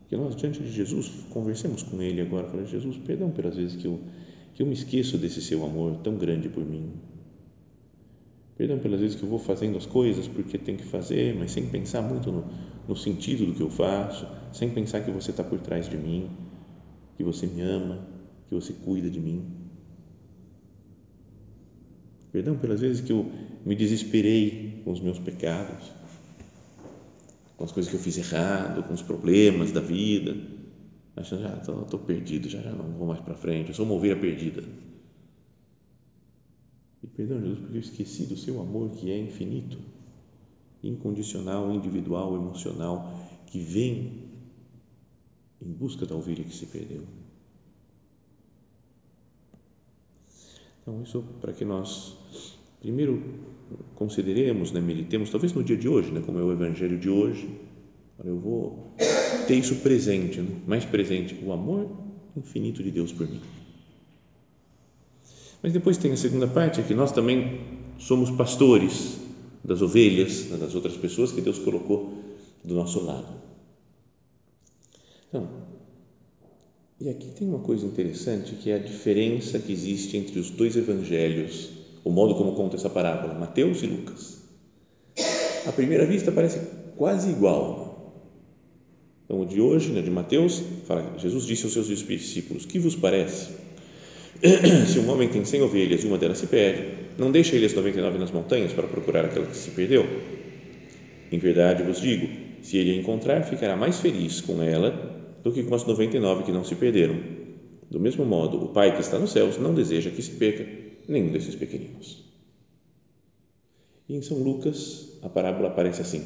Que 0.10 0.18
nós, 0.18 0.36
diante 0.36 0.64
de 0.64 0.72
Jesus, 0.72 1.12
conversemos 1.30 1.84
com 1.84 2.02
Ele 2.02 2.22
agora. 2.22 2.48
Falei, 2.48 2.66
Jesus, 2.66 2.98
perdão 2.98 3.30
pelas 3.30 3.56
vezes 3.56 3.76
que 3.76 3.86
eu, 3.86 4.00
que 4.56 4.64
eu 4.64 4.66
me 4.66 4.74
esqueço 4.74 5.16
desse 5.20 5.40
seu 5.40 5.64
amor 5.64 5.98
tão 5.98 6.18
grande 6.18 6.50
por 6.50 6.66
mim. 6.66 6.94
Perdão 8.58 8.80
pelas 8.80 9.00
vezes 9.00 9.16
que 9.16 9.22
eu 9.22 9.30
vou 9.30 9.38
fazendo 9.38 9.78
as 9.78 9.86
coisas 9.86 10.28
porque 10.28 10.58
tem 10.58 10.76
que 10.76 10.86
fazer, 10.86 11.36
mas 11.38 11.52
sem 11.52 11.70
pensar 11.70 12.02
muito 12.02 12.32
no, 12.32 12.46
no 12.88 12.96
sentido 12.96 13.46
do 13.46 13.54
que 13.54 13.62
eu 13.62 13.70
faço, 13.70 14.28
sem 14.52 14.72
pensar 14.72 15.02
que 15.02 15.12
você 15.12 15.30
está 15.30 15.44
por 15.44 15.60
trás 15.60 15.88
de 15.88 15.98
mim 15.98 16.41
que 17.22 17.24
você 17.24 17.46
me 17.46 17.62
ama, 17.62 18.08
que 18.50 18.56
você 18.56 18.74
cuida 18.74 19.10
de 19.10 19.20
mim. 19.20 19.46
Perdão 22.32 22.58
pelas 22.58 22.82
vezes 22.82 23.02
que 23.02 23.12
eu 23.12 23.32
me 23.64 23.76
desesperei 23.76 24.82
com 24.84 24.92
os 24.92 25.00
meus 25.00 25.20
pecados, 25.20 25.92
com 27.56 27.64
as 27.64 27.72
coisas 27.72 27.92
que 27.92 27.96
eu 27.96 28.02
fiz 28.02 28.18
errado, 28.18 28.84
com 28.84 28.94
os 28.94 29.04
problemas 29.04 29.72
da 29.72 29.82
vida, 29.82 30.36
achando, 31.16 31.44
já 31.44 31.54
ah, 31.54 31.82
estou 31.84 32.00
perdido, 32.00 32.50
já, 32.50 32.60
já 32.60 32.72
não 32.72 32.86
vou 32.94 33.08
mais 33.08 33.20
para 33.20 33.36
frente, 33.36 33.70
eu 33.70 33.76
sou 33.76 33.86
uma 33.86 33.94
ovelha 33.94 34.16
perdida. 34.16 34.64
E 37.04 37.08
perdão, 37.08 37.40
Jesus, 37.40 37.60
porque 37.60 37.78
eu 37.78 37.82
esqueci 37.82 38.26
do 38.26 38.38
seu 38.38 38.60
amor 38.60 38.92
que 38.92 39.12
é 39.12 39.20
infinito, 39.20 39.78
incondicional, 40.82 41.72
individual, 41.72 42.36
emocional, 42.36 43.14
que 43.46 43.60
vem 43.60 44.31
em 45.62 45.72
busca 45.72 46.06
da 46.06 46.16
ovelha 46.16 46.44
que 46.44 46.56
se 46.56 46.66
perdeu. 46.66 47.02
Então, 50.82 51.04
isso 51.04 51.24
para 51.40 51.54
que 51.54 51.64
nós, 51.64 52.18
primeiro, 52.80 53.22
consideremos, 53.96 54.72
né, 54.72 54.82
meditemos, 54.82 55.30
talvez 55.30 55.54
no 55.54 55.64
dia 55.64 55.78
de 55.78 55.88
hoje, 55.88 56.12
né, 56.12 56.22
como 56.26 56.40
é 56.40 56.44
o 56.44 56.52
Evangelho 56.52 56.98
de 56.98 57.10
hoje, 57.10 57.48
eu 58.24 58.38
vou 58.40 58.94
ter 59.48 59.56
isso 59.56 59.76
presente, 59.78 60.42
né, 60.42 60.62
mais 60.66 60.84
presente, 60.84 61.40
o 61.44 61.52
amor 61.52 61.90
infinito 62.36 62.82
de 62.82 62.90
Deus 62.90 63.12
por 63.12 63.30
mim. 63.30 63.42
Mas 65.62 65.74
depois 65.74 65.98
tem 65.98 66.12
a 66.12 66.18
segunda 66.18 66.48
parte, 66.48 66.82
é 66.82 66.84
que 66.84 66.96
nós 66.96 67.12
também 67.12 67.62
somos 68.00 68.32
pastores 68.32 69.20
das 69.64 69.84
ovelhas, 69.84 70.48
né, 70.48 70.58
das 70.58 70.74
outras 70.74 70.98
pessoas 70.98 71.32
que 71.32 71.42
Deus 71.42 71.60
colocou 71.60 72.12
do 72.64 72.74
nosso 72.74 73.00
lado. 73.04 73.41
Então, 75.32 75.48
e 77.00 77.10
aqui 77.10 77.30
tem 77.30 77.48
uma 77.48 77.60
coisa 77.60 77.86
interessante 77.86 78.54
que 78.56 78.70
é 78.70 78.76
a 78.76 78.78
diferença 78.78 79.58
que 79.58 79.72
existe 79.72 80.18
entre 80.18 80.38
os 80.38 80.50
dois 80.50 80.76
evangelhos, 80.76 81.70
o 82.04 82.12
modo 82.12 82.36
como 82.36 82.52
conta 82.52 82.76
essa 82.76 82.90
parábola, 82.90 83.34
Mateus 83.34 83.82
e 83.82 83.88
Lucas. 83.88 84.42
À 85.66 85.72
primeira 85.72 86.06
vista 86.06 86.34
parece 86.34 86.60
quase 86.98 87.32
igual. 87.32 88.14
Então, 89.24 89.40
o 89.40 89.46
de 89.46 89.62
hoje, 89.62 89.90
né, 89.94 90.02
de 90.02 90.12
Mateus, 90.12 90.62
fala, 90.86 91.18
Jesus 91.18 91.46
disse 91.46 91.64
aos 91.64 91.74
seus 91.74 91.88
discípulos: 91.88 92.66
Que 92.66 92.78
vos 92.78 92.96
parece? 92.96 93.50
Se 94.92 95.00
um 95.00 95.10
homem 95.10 95.30
tem 95.30 95.46
cem 95.46 95.62
ovelhas 95.62 96.04
e 96.04 96.08
uma 96.08 96.18
delas 96.18 96.40
se 96.40 96.48
perde, 96.48 97.08
não 97.18 97.32
deixa 97.32 97.56
ele 97.56 97.66
as 97.66 97.74
99 97.74 98.18
nas 98.18 98.32
montanhas 98.32 98.74
para 98.74 98.88
procurar 98.88 99.24
aquela 99.26 99.46
que 99.46 99.56
se 99.56 99.72
perdeu? 99.72 100.06
Em 101.32 101.40
verdade 101.40 101.84
vos 101.84 102.02
digo: 102.02 102.28
se 102.62 102.78
ele 102.78 102.92
a 102.92 102.96
encontrar, 102.96 103.44
ficará 103.44 103.78
mais 103.78 104.00
feliz 104.00 104.42
com 104.42 104.62
ela 104.62 105.21
do 105.44 105.52
que 105.52 105.64
com 105.64 105.76
as 105.76 105.86
99 105.86 106.44
que 106.44 106.52
não 106.52 106.64
se 106.64 106.76
perderam. 106.76 107.16
Do 107.90 108.00
mesmo 108.00 108.26
modo, 108.26 108.64
o 108.64 108.68
Pai 108.70 108.96
que 108.96 109.02
está 109.02 109.20
nos 109.20 109.32
céus 109.32 109.58
não 109.58 109.74
deseja 109.74 110.10
que 110.10 110.22
se 110.22 110.32
perca 110.32 110.66
nenhum 111.08 111.32
desses 111.32 111.56
pequeninos. 111.56 112.24
E 114.08 114.16
em 114.16 114.22
São 114.22 114.38
Lucas, 114.38 115.18
a 115.22 115.30
parábola 115.30 115.70
aparece 115.70 116.02
assim: 116.02 116.24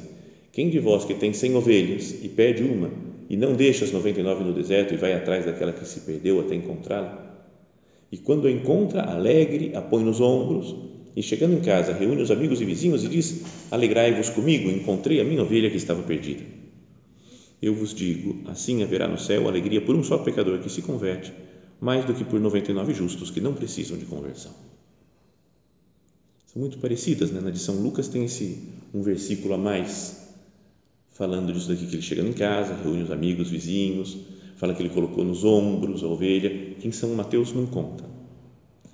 Quem 0.52 0.70
de 0.70 0.80
vós 0.80 1.06
que 1.06 1.14
tem 1.14 1.34
cem 1.34 1.56
ovelhas 1.56 2.24
e 2.24 2.30
perde 2.30 2.64
uma, 2.64 2.92
e 3.30 3.36
não 3.36 3.54
deixa 3.54 3.86
as 3.86 3.92
99 3.92 4.44
no 4.44 4.54
deserto 4.54 4.94
e 4.94 4.98
vai 4.98 5.14
atrás 5.14 5.46
daquela 5.46 5.74
que 5.74 5.88
se 5.88 6.02
perdeu 6.02 6.40
até 6.40 6.56
encontrá-la? 6.56 7.26
E 8.12 8.18
quando 8.18 8.48
a 8.48 8.52
encontra, 8.52 9.02
alegre, 9.02 9.76
a 9.76 9.82
põe 9.82 10.04
nos 10.04 10.22
ombros, 10.22 10.76
e 11.16 11.24
chegando 11.24 11.56
em 11.56 11.62
casa, 11.62 11.94
reúne 11.94 12.22
os 12.22 12.30
amigos 12.30 12.62
e 12.62 12.66
vizinhos 12.66 13.04
e 13.04 13.08
diz: 13.08 13.44
Alegrai-vos 13.72 14.30
comigo, 14.30 14.70
encontrei 14.70 15.20
a 15.20 15.24
minha 15.24 15.42
ovelha 15.42 15.70
que 15.70 15.78
estava 15.78 16.04
perdida. 16.04 16.44
Eu 17.66 17.74
vos 17.74 17.96
digo: 17.96 18.48
assim 18.48 18.84
haverá 18.84 19.08
no 19.08 19.18
céu 19.18 19.48
alegria 19.48 19.82
por 19.82 19.96
um 19.96 20.04
só 20.04 20.20
pecador 20.20 20.60
que 20.60 20.70
se 20.70 20.84
converte, 20.84 21.34
mais 21.82 22.06
do 22.06 22.14
que 22.14 22.24
por 22.24 22.40
99 22.40 22.94
justos 22.94 23.32
que 23.32 23.42
não 23.42 23.56
precisam 23.56 23.98
de 23.98 24.06
conversão. 24.06 24.52
São 26.46 26.62
muito 26.62 26.78
parecidas, 26.78 27.32
né? 27.32 27.42
Na 27.42 27.50
de 27.50 27.58
São 27.58 27.82
Lucas 27.82 28.08
tem 28.08 28.24
esse 28.24 28.60
um 28.94 29.02
versículo 29.02 29.56
a 29.56 29.58
mais 29.58 30.24
falando 31.14 31.52
disso 31.52 31.70
daqui 31.70 31.88
que 31.88 31.96
ele 31.96 32.04
chega 32.04 32.22
em 32.22 32.34
casa, 32.34 32.76
reúne 32.76 33.02
os 33.02 33.10
amigos, 33.10 33.50
vizinhos, 33.50 34.16
fala 34.58 34.76
que 34.76 34.84
ele 34.84 34.90
colocou 34.90 35.24
nos 35.24 35.44
ombros 35.44 36.04
a 36.04 36.08
ovelha, 36.08 36.76
que 36.80 36.88
em 36.88 36.92
São 36.92 37.16
Mateus 37.16 37.52
não 37.52 37.66
conta. 37.66 38.04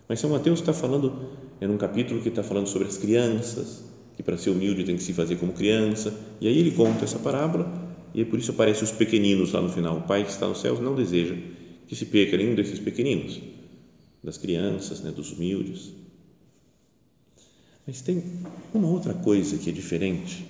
Mas 0.08 0.22
São 0.22 0.30
Mateus 0.30 0.60
está 0.60 0.72
falando, 0.72 1.12
é 1.60 1.68
num 1.68 1.78
capítulo 1.78 2.22
que 2.22 2.30
está 2.30 2.42
falando 2.42 2.68
sobre 2.68 2.88
as 2.88 2.98
crianças, 2.98 3.84
que 4.16 4.24
para 4.24 4.38
ser 4.38 4.52
humilde 4.52 4.86
tem 4.86 4.96
que 4.96 5.04
se 5.04 5.12
fazer 5.12 5.36
como 5.36 5.52
criança, 5.52 6.14
e 6.40 6.48
aí 6.48 6.58
ele 6.58 6.72
conta 6.72 7.04
essa 7.04 7.20
parábola 7.20 7.91
e 8.14 8.22
é 8.22 8.26
por 8.26 8.40
isso 8.40 8.52
aparecem 8.52 8.84
os 8.84 8.92
pequeninos 8.92 9.52
lá 9.54 9.62
no 9.62 9.70
final. 9.70 9.98
O 9.98 10.02
Pai 10.02 10.24
que 10.24 10.32
está 10.32 10.48
nos 10.48 10.60
céus 10.60 10.80
não 10.80 10.96
deseja 10.96 11.36
que 11.88 11.96
se 11.96 12.06
perca 12.06 12.38
nenhum 12.38 12.56
desses 12.56 12.80
pequeninos, 12.80 13.42
das 14.24 14.38
crianças, 14.38 15.02
né, 15.02 15.12
dos 15.12 15.32
humildes. 15.32 15.92
Mas 17.86 18.02
tem 18.02 18.24
uma 18.74 18.88
outra 18.88 19.14
coisa 19.14 19.58
que 19.58 19.70
é 19.70 19.74
diferente, 19.74 20.46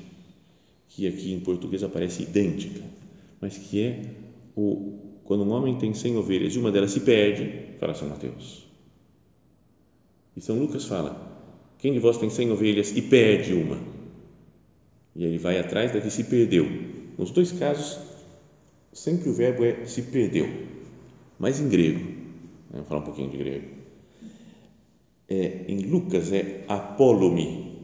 que 0.89 1.07
aqui 1.07 1.33
em 1.33 1.39
português 1.39 1.83
aparece 1.83 2.23
idêntica, 2.23 2.81
mas 3.39 3.57
que 3.57 3.81
é 3.81 4.05
o 4.55 4.99
quando 5.23 5.45
um 5.45 5.51
homem 5.51 5.77
tem 5.77 5.93
cem 5.93 6.17
ovelhas 6.17 6.53
e 6.53 6.59
uma 6.59 6.71
delas 6.71 6.91
se 6.91 6.99
perde, 6.99 7.77
fala 7.79 7.93
São 7.93 8.09
Mateus. 8.09 8.65
E 10.35 10.41
São 10.41 10.59
Lucas 10.59 10.83
fala: 10.83 11.31
quem 11.77 11.93
de 11.93 11.99
vós 11.99 12.17
tem 12.17 12.29
cem 12.29 12.51
ovelhas 12.51 12.91
e 12.97 13.01
perde 13.01 13.53
uma? 13.53 13.77
E 15.15 15.25
aí 15.25 15.37
vai 15.37 15.57
atrás 15.57 15.93
da 15.93 16.01
que 16.01 16.09
se 16.09 16.25
perdeu 16.25 17.00
nos 17.17 17.31
dois 17.31 17.51
casos, 17.51 17.99
sempre 18.91 19.29
o 19.29 19.33
verbo 19.33 19.63
é 19.63 19.85
se 19.85 20.01
perdeu, 20.03 20.47
mas 21.39 21.59
em 21.59 21.69
grego, 21.69 21.99
né, 21.99 22.73
vamos 22.73 22.87
falar 22.87 23.01
um 23.01 23.05
pouquinho 23.05 23.29
de 23.29 23.37
grego. 23.37 23.67
É, 25.29 25.65
em 25.67 25.79
Lucas 25.79 26.31
é 26.33 26.65
apolomi, 26.67 27.79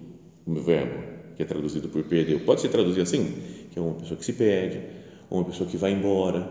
o 0.46 0.54
verbo, 0.56 1.04
que 1.36 1.44
é 1.44 1.46
traduzido 1.46 1.88
por 1.90 2.04
perdeu. 2.04 2.40
Pode 2.42 2.62
ser 2.62 2.70
traduzido 2.70 3.02
assim, 3.02 3.36
que 3.72 3.80
é 3.80 3.82
uma 3.82 3.94
pessoa 3.94 4.18
que 4.18 4.26
se 4.26 4.34
perde, 4.34 4.82
uma 5.30 5.46
pessoa 5.46 5.70
que 5.70 5.78
vai 5.78 5.92
embora, 5.92 6.50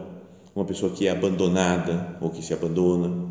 uma 0.54 0.64
pessoa 0.64 0.92
que 0.92 1.06
é 1.06 1.10
abandonada 1.10 2.16
ou 2.20 2.30
que 2.30 2.42
se 2.42 2.54
abandona. 2.54 3.30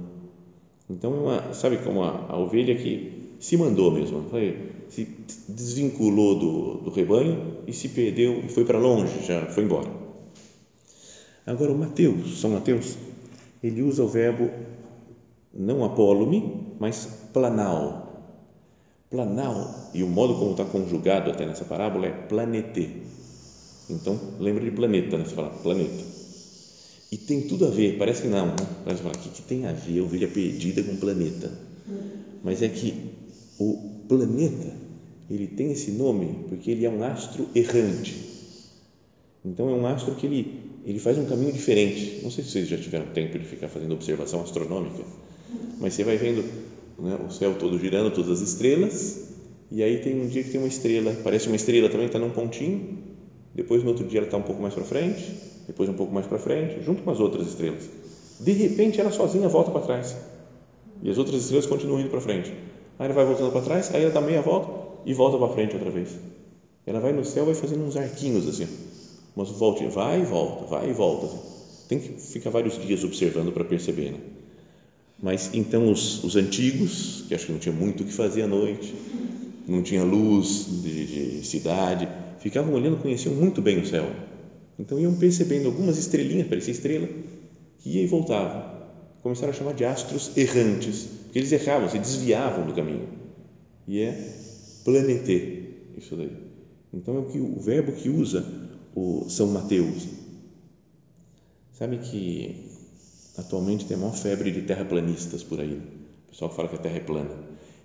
Então, 0.89 1.13
é 1.13 1.17
uma, 1.17 1.53
sabe 1.53 1.77
como 1.77 2.03
a, 2.03 2.27
a 2.29 2.37
ovelha 2.37 2.75
que 2.75 3.25
se 3.39 3.57
mandou 3.57 3.91
mesmo, 3.91 4.23
foi, 4.29 4.57
se 4.89 5.07
desvinculou 5.47 6.39
do, 6.39 6.73
do 6.83 6.89
rebanho 6.89 7.59
e 7.67 7.73
se 7.73 7.89
perdeu 7.89 8.41
e 8.45 8.49
foi 8.49 8.65
para 8.65 8.79
longe, 8.79 9.25
já 9.25 9.45
foi 9.47 9.63
embora. 9.63 9.89
Agora 11.45 11.71
o 11.71 11.77
Mateus, 11.77 12.39
São 12.39 12.51
Mateus, 12.51 12.97
ele 13.63 13.81
usa 13.81 14.03
o 14.03 14.07
verbo 14.07 14.49
não 15.53 15.85
apolume, 15.85 16.75
mas 16.79 17.07
planal. 17.31 18.03
Planal, 19.09 19.91
e 19.93 20.03
o 20.03 20.07
modo 20.07 20.35
como 20.35 20.51
está 20.51 20.65
conjugado 20.65 21.31
até 21.31 21.45
nessa 21.45 21.63
parábola 21.63 22.07
é 22.07 22.11
planete. 22.11 23.03
Então, 23.89 24.19
lembra 24.39 24.63
de 24.63 24.71
planeta, 24.71 25.17
né? 25.17 25.23
Você 25.23 25.35
fala 25.35 25.49
planeta. 25.49 26.03
E 27.11 27.17
tem 27.17 27.47
tudo 27.47 27.67
a 27.67 27.69
ver, 27.69 27.97
parece 27.97 28.23
que 28.23 28.27
não, 28.27 28.47
né? 28.47 28.55
Parece 28.83 29.01
que, 29.01 29.07
o 29.07 29.11
que, 29.11 29.29
que 29.29 29.41
tem 29.43 29.65
a 29.65 29.71
ver 29.71 30.01
ovelha 30.01 30.27
perdida 30.27 30.83
com 30.83 30.97
planeta? 30.97 31.51
Mas 32.43 32.61
é 32.61 32.67
que 32.67 33.14
o 33.59 34.03
planeta, 34.07 34.74
ele 35.29 35.47
tem 35.47 35.71
esse 35.71 35.91
nome 35.91 36.45
porque 36.47 36.71
ele 36.71 36.85
é 36.85 36.89
um 36.89 37.03
astro 37.03 37.47
errante. 37.55 38.15
Então 39.43 39.69
é 39.69 39.74
um 39.74 39.85
astro 39.85 40.15
que 40.15 40.25
ele, 40.25 40.59
ele 40.85 41.00
faz 41.00 41.17
um 41.17 41.25
caminho 41.25 41.51
diferente. 41.51 42.21
Não 42.24 42.31
sei 42.31 42.43
se 42.43 42.51
vocês 42.51 42.67
já 42.67 42.77
tiveram 42.77 43.07
tempo 43.07 43.38
de 43.38 43.45
ficar 43.45 43.67
fazendo 43.67 43.93
observação 43.93 44.41
astronômica, 44.41 45.03
mas 45.79 45.93
você 45.93 46.03
vai 46.03 46.17
vendo 46.17 46.43
né, 47.00 47.17
o 47.27 47.31
céu 47.31 47.55
todo 47.57 47.77
girando, 47.77 48.13
todas 48.13 48.41
as 48.41 48.41
estrelas, 48.41 49.25
e 49.71 49.83
aí 49.83 50.00
tem 50.00 50.19
um 50.21 50.27
dia 50.27 50.43
que 50.43 50.51
tem 50.51 50.59
uma 50.59 50.67
estrela, 50.67 51.15
parece 51.24 51.47
uma 51.47 51.55
estrela 51.55 51.89
também, 51.89 52.07
está 52.07 52.19
num 52.19 52.31
pontinho, 52.31 52.97
depois 53.53 53.83
no 53.83 53.89
outro 53.89 54.05
dia 54.05 54.19
ela 54.19 54.27
está 54.27 54.38
um 54.38 54.43
pouco 54.43 54.62
mais 54.62 54.74
para 54.74 54.83
frente, 54.83 55.33
depois 55.67 55.89
um 55.89 55.93
pouco 55.93 56.13
mais 56.13 56.27
para 56.27 56.38
frente, 56.38 56.83
junto 56.83 57.03
com 57.03 57.12
as 57.12 57.19
outras 57.19 57.47
estrelas. 57.47 57.89
De 58.39 58.51
repente 58.51 59.00
ela 59.00 59.12
sozinha 59.12 59.47
volta 59.47 59.71
para 59.71 59.81
trás 59.81 60.15
e 61.01 61.09
as 61.09 61.17
outras 61.17 61.41
estrelas 61.41 61.65
continuam 61.65 62.01
indo 62.01 62.09
para 62.09 62.21
frente. 62.21 62.51
Aí 62.97 63.07
ele 63.07 63.13
vai 63.13 63.25
voltando 63.25 63.51
para 63.51 63.61
trás, 63.61 63.93
aí 63.93 64.03
ela 64.03 64.11
dá 64.11 64.21
meia 64.21 64.41
volta 64.41 64.99
e 65.05 65.13
volta 65.13 65.37
para 65.37 65.49
frente 65.49 65.75
outra 65.75 65.91
vez. 65.91 66.09
ela 66.85 66.99
vai 66.99 67.11
no 67.11 67.25
céu, 67.25 67.45
vai 67.45 67.53
fazendo 67.53 67.83
uns 67.83 67.97
arquinhos 67.97 68.47
assim, 68.47 68.67
umas 69.35 69.49
voltinhas, 69.49 69.93
vai 69.93 70.21
e 70.21 70.25
volta, 70.25 70.65
vai 70.65 70.89
e 70.89 70.93
volta. 70.93 71.25
Assim. 71.25 71.39
Tem 71.89 71.99
que 71.99 72.19
ficar 72.19 72.49
vários 72.49 72.81
dias 72.81 73.03
observando 73.03 73.51
para 73.51 73.63
perceber, 73.63 74.11
né? 74.11 74.19
Mas 75.21 75.51
então 75.53 75.91
os, 75.91 76.23
os 76.23 76.35
antigos, 76.35 77.23
que 77.27 77.35
acho 77.35 77.45
que 77.47 77.51
não 77.51 77.59
tinha 77.59 77.73
muito 77.73 78.03
o 78.03 78.05
que 78.05 78.13
fazer 78.13 78.43
à 78.43 78.47
noite, 78.47 78.93
não 79.67 79.81
tinha 79.81 80.03
luz 80.03 80.65
de, 80.83 81.39
de 81.39 81.47
cidade, 81.47 82.07
ficavam 82.39 82.73
olhando, 82.73 82.97
conheciam 82.97 83.33
muito 83.33 83.61
bem 83.61 83.79
o 83.79 83.85
céu. 83.85 84.09
Então 84.77 84.99
iam 84.99 85.15
percebendo 85.15 85.67
algumas 85.67 85.97
estrelinhas, 85.97 86.47
parecia 86.47 86.71
estrela, 86.71 87.07
que 87.79 87.89
ia 87.89 88.03
e 88.03 88.07
voltava. 88.07 88.75
Começaram 89.23 89.51
a 89.51 89.55
chamar 89.55 89.73
de 89.73 89.85
astros 89.85 90.35
errantes, 90.37 91.07
porque 91.35 91.39
eles 91.39 91.51
erravam, 91.51 91.89
se 91.89 91.99
desviavam 91.99 92.65
do 92.65 92.73
caminho. 92.73 93.09
E 93.85 93.99
é 93.99 94.35
planeter, 94.85 95.91
isso 95.97 96.15
daí. 96.15 96.31
Então 96.93 97.17
é 97.17 97.19
o, 97.19 97.25
que, 97.25 97.37
o 97.37 97.59
verbo 97.59 97.91
que 97.91 98.07
usa 98.07 98.45
o 98.95 99.27
São 99.27 99.47
Mateus. 99.47 100.07
Sabe 101.73 101.97
que 101.97 102.71
atualmente 103.37 103.83
tem 103.83 103.97
a 103.97 103.99
maior 103.99 104.15
febre 104.15 104.49
de 104.49 104.61
terraplanistas 104.61 105.43
por 105.43 105.59
aí. 105.59 105.73
O 106.25 106.31
pessoal 106.31 106.49
que 106.49 106.55
fala 106.55 106.69
que 106.69 106.75
a 106.75 106.79
Terra 106.79 106.95
é 106.95 107.01
plana. 107.01 107.37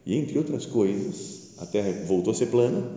E 0.07 0.14
entre 0.14 0.38
outras 0.38 0.64
coisas, 0.64 1.54
a 1.59 1.66
Terra 1.66 1.90
voltou 2.07 2.30
a 2.30 2.35
ser 2.35 2.47
plana 2.47 2.88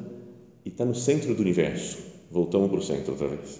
e 0.63 0.69
está 0.69 0.85
no 0.85 0.93
centro 0.93 1.33
do 1.33 1.41
universo. 1.41 1.97
Voltamos 2.29 2.69
para 2.69 2.77
o 2.77 2.83
centro 2.83 3.13
outra 3.13 3.27
vez. 3.27 3.59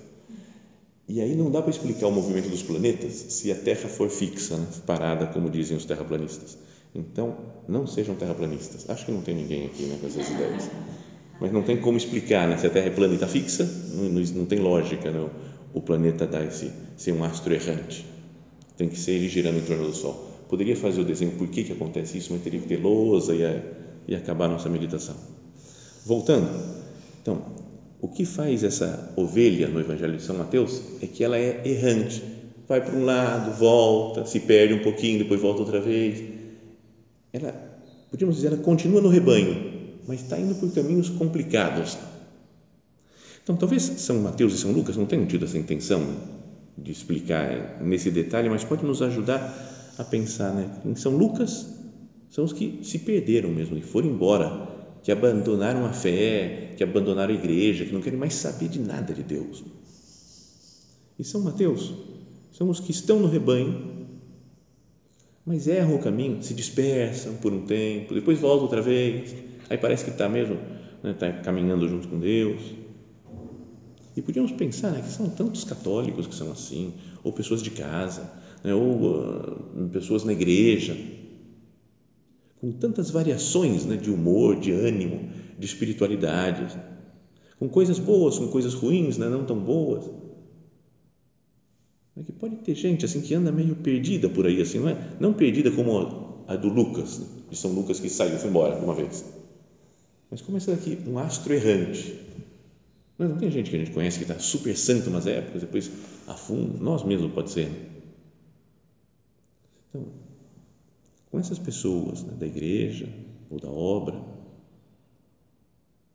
E 1.10 1.20
aí 1.22 1.36
não 1.36 1.50
dá 1.50 1.60
para 1.60 1.72
explicar 1.72 2.06
o 2.06 2.12
movimento 2.12 2.50
dos 2.50 2.62
planetas 2.62 3.14
se 3.14 3.52
a 3.52 3.56
Terra 3.56 3.90
for 3.90 4.12
fixa, 4.12 4.58
né? 4.58 4.68
parada, 4.86 5.26
como 5.26 5.50
dizem 5.50 5.76
os 5.76 5.86
terraplanistas. 5.86 6.56
Então, 6.96 7.36
não 7.68 7.88
sejam 7.88 8.16
terraplanistas. 8.16 8.90
Acho 8.90 9.06
que 9.06 9.12
não 9.12 9.22
tem 9.22 9.36
ninguém 9.36 9.66
aqui 9.66 9.84
né, 9.84 9.98
com 10.00 10.08
essas 10.08 10.30
ideias. 10.30 10.70
Mas 11.42 11.52
não 11.52 11.64
tem 11.64 11.78
como 11.78 11.98
explicar, 11.98 12.48
né? 12.48 12.58
se 12.58 12.68
a 12.68 12.70
Terra 12.70 12.88
é 12.88 12.92
plana 12.92 13.14
e 13.14 13.16
está 13.16 13.28
fixa, 13.28 13.64
não, 13.94 14.10
não, 14.10 14.46
tem 14.46 14.60
lógica 14.60 15.12
né? 15.12 15.20
o, 15.20 15.80
o 15.80 15.82
planeta 15.82 16.28
dar 16.28 16.46
esse, 16.46 16.72
ser 16.96 17.12
um 17.12 17.24
astro 17.24 17.54
errante. 17.54 18.06
Tem 18.78 18.88
que 18.88 18.98
ser 18.98 19.14
ele 19.14 19.28
girando 19.28 19.58
em 19.58 19.64
torno 19.64 19.86
do 19.86 19.94
Sol. 19.94 20.32
Poderia 20.48 20.76
fazer 20.76 21.02
o 21.02 21.06
desenho 21.06 21.32
por 21.32 21.48
que, 21.48 21.64
que 21.64 21.74
acontece 21.74 22.18
isso, 22.18 22.32
mas 22.32 22.44
teria 22.44 22.60
que 22.60 22.68
ter 22.68 22.78
lousa 22.78 23.34
e, 23.34 23.42
e 24.08 24.16
acabar 24.16 24.46
a 24.46 24.50
nossa 24.50 24.70
meditação. 24.70 25.16
Voltando, 26.06 26.50
então, 27.22 27.42
o 28.00 28.08
que 28.08 28.26
faz 28.26 28.64
essa 28.64 29.14
ovelha 29.16 29.68
no 29.68 29.80
Evangelho 29.80 30.18
de 30.18 30.24
São 30.24 30.38
Mateus 30.38 30.82
é 31.02 31.08
que 31.08 31.24
ela 31.24 31.38
é 31.38 31.62
errante. 31.66 32.22
Vai 32.68 32.82
para 32.82 32.96
um 32.96 33.06
lado, 33.06 33.58
volta, 33.58 34.26
se 34.26 34.42
perde 34.42 34.74
um 34.74 34.80
pouquinho, 34.80 35.20
depois 35.20 35.42
volta 35.42 35.62
outra 35.62 35.80
vez. 35.80 36.33
Ela, 37.34 37.52
podíamos 38.12 38.36
dizer, 38.36 38.48
ela 38.48 38.58
continua 38.58 39.02
no 39.02 39.10
rebanho, 39.10 39.98
mas 40.08 40.22
está 40.22 40.40
indo 40.40 40.54
por 40.56 40.72
caminhos 40.72 41.10
complicados. 41.10 41.98
Então, 43.44 43.58
talvez 43.58 43.82
São 43.82 44.20
Mateus 44.20 44.54
e 44.54 44.58
São 44.58 44.72
Lucas 44.72 44.96
não 44.96 45.08
tenham 45.08 45.26
tido 45.26 45.46
essa 45.46 45.58
intenção 45.58 46.02
de 46.78 46.92
explicar 46.92 47.82
nesse 47.82 48.12
detalhe, 48.12 48.50
mas 48.50 48.64
pode 48.64 48.86
nos 48.86 49.02
ajudar 49.02 49.94
a 49.98 50.04
pensar, 50.04 50.54
né? 50.54 50.70
Em 50.86 50.96
São 50.96 51.18
Lucas 51.18 51.66
são 52.30 52.44
os 52.44 52.54
que 52.54 52.80
se 52.84 53.00
perderam 53.00 53.50
mesmo, 53.50 53.76
que 53.76 53.86
foram 53.86 54.10
embora 54.10 54.72
que 55.04 55.12
abandonaram 55.12 55.86
a 55.86 55.92
fé, 55.92 56.74
que 56.78 56.84
abandonaram 56.84 57.34
a 57.34 57.38
igreja, 57.38 57.84
que 57.84 57.94
não 57.94 58.02
querem 58.02 58.18
mais 58.18 58.36
saber 58.36 58.70
de 58.70 58.80
nada 58.80 59.14
de 59.14 59.22
Deus. 59.22 59.64
E 61.20 61.24
São 61.24 61.42
Mateus 61.42 61.94
são 62.52 62.70
os 62.70 62.80
que 62.80 62.92
estão 62.92 63.20
no 63.20 63.28
rebanho, 63.28 63.93
mas 65.46 65.68
erram 65.68 65.96
o 65.96 66.00
caminho, 66.00 66.42
se 66.42 66.54
dispersam 66.54 67.36
por 67.36 67.52
um 67.52 67.66
tempo, 67.66 68.14
depois 68.14 68.40
voltam 68.40 68.64
outra 68.64 68.82
vez, 68.82 69.36
aí 69.70 69.78
parece 69.78 70.06
que 70.06 70.12
está 70.12 70.30
mesmo, 70.30 70.56
né, 71.04 71.12
está 71.12 71.32
caminhando 71.32 71.88
junto 71.88 72.08
com 72.08 72.20
Deus. 72.20 72.62
E 74.16 74.22
podíamos 74.22 74.52
pensar 74.52 74.92
né, 74.92 75.02
que 75.02 75.10
são 75.10 75.30
tantos 75.30 75.64
católicos 75.64 76.28
que 76.28 76.36
são 76.36 76.52
assim, 76.52 76.94
ou 77.24 77.34
pessoas 77.34 77.62
de 77.62 77.72
casa, 77.72 78.32
né, 78.64 78.74
ou 78.74 79.02
uh, 79.02 79.90
pessoas 79.92 80.24
na 80.24 80.32
igreja, 80.32 80.96
com 82.62 82.72
tantas 82.72 83.10
variações 83.10 83.86
né, 83.86 83.98
de 83.98 84.10
humor, 84.10 84.58
de 84.58 84.72
ânimo, 84.72 85.30
de 85.60 85.66
espiritualidade, 85.66 86.80
com 87.60 87.68
coisas 87.68 88.00
boas, 88.00 88.40
com 88.40 88.48
coisas 88.48 88.74
ruins, 88.74 89.18
né, 89.18 89.28
não 89.28 89.44
tão 89.44 89.60
boas. 89.60 90.10
É 92.16 92.22
que 92.22 92.32
pode 92.32 92.58
ter 92.58 92.76
gente 92.76 93.06
assim 93.06 93.22
que 93.22 93.34
anda 93.34 93.52
meio 93.52 93.76
perdida 93.76 94.30
por 94.30 94.46
aí, 94.46 94.62
assim, 94.62 94.80
não 94.80 94.90
é? 94.90 94.98
Não 95.20 95.34
perdida 95.34 95.72
como 95.72 96.44
a, 96.48 96.56
do 96.56 96.70
Lucas, 96.70 97.22
de 97.50 97.58
São 97.58 97.72
Lucas 97.72 98.00
que 98.00 98.10
saiu, 98.10 98.38
foi 98.38 98.50
embora 98.50 98.78
de 98.78 98.86
uma 98.86 98.94
vez. 98.94 99.26
Mas 100.30 100.42
como 100.42 100.58
essa 100.58 100.72
daqui, 100.72 100.98
um 101.08 101.18
astro 101.18 101.54
errante. 101.54 102.20
Mas 103.18 103.30
não 103.30 103.38
tem 103.38 103.50
gente 103.50 103.70
que 103.70 103.76
a 103.76 103.80
gente 103.80 103.92
conhece 103.92 104.18
que 104.18 104.24
está 104.24 104.38
super 104.40 104.76
santo 104.76 105.10
umas 105.10 105.26
épocas, 105.26 105.62
depois 105.62 105.92
afunda, 106.28 106.78
nós 106.80 107.04
mesmos 107.04 107.32
pode 107.32 107.52
ser. 107.52 107.70
Né? 107.70 107.76
Então, 109.90 110.06
com 111.32 111.40
essas 111.40 111.58
pessoas 111.58 112.24
né, 112.24 112.34
da 112.38 112.46
igreja 112.46 113.10
ou 113.50 113.60
da 113.60 113.70
obra 113.70 114.22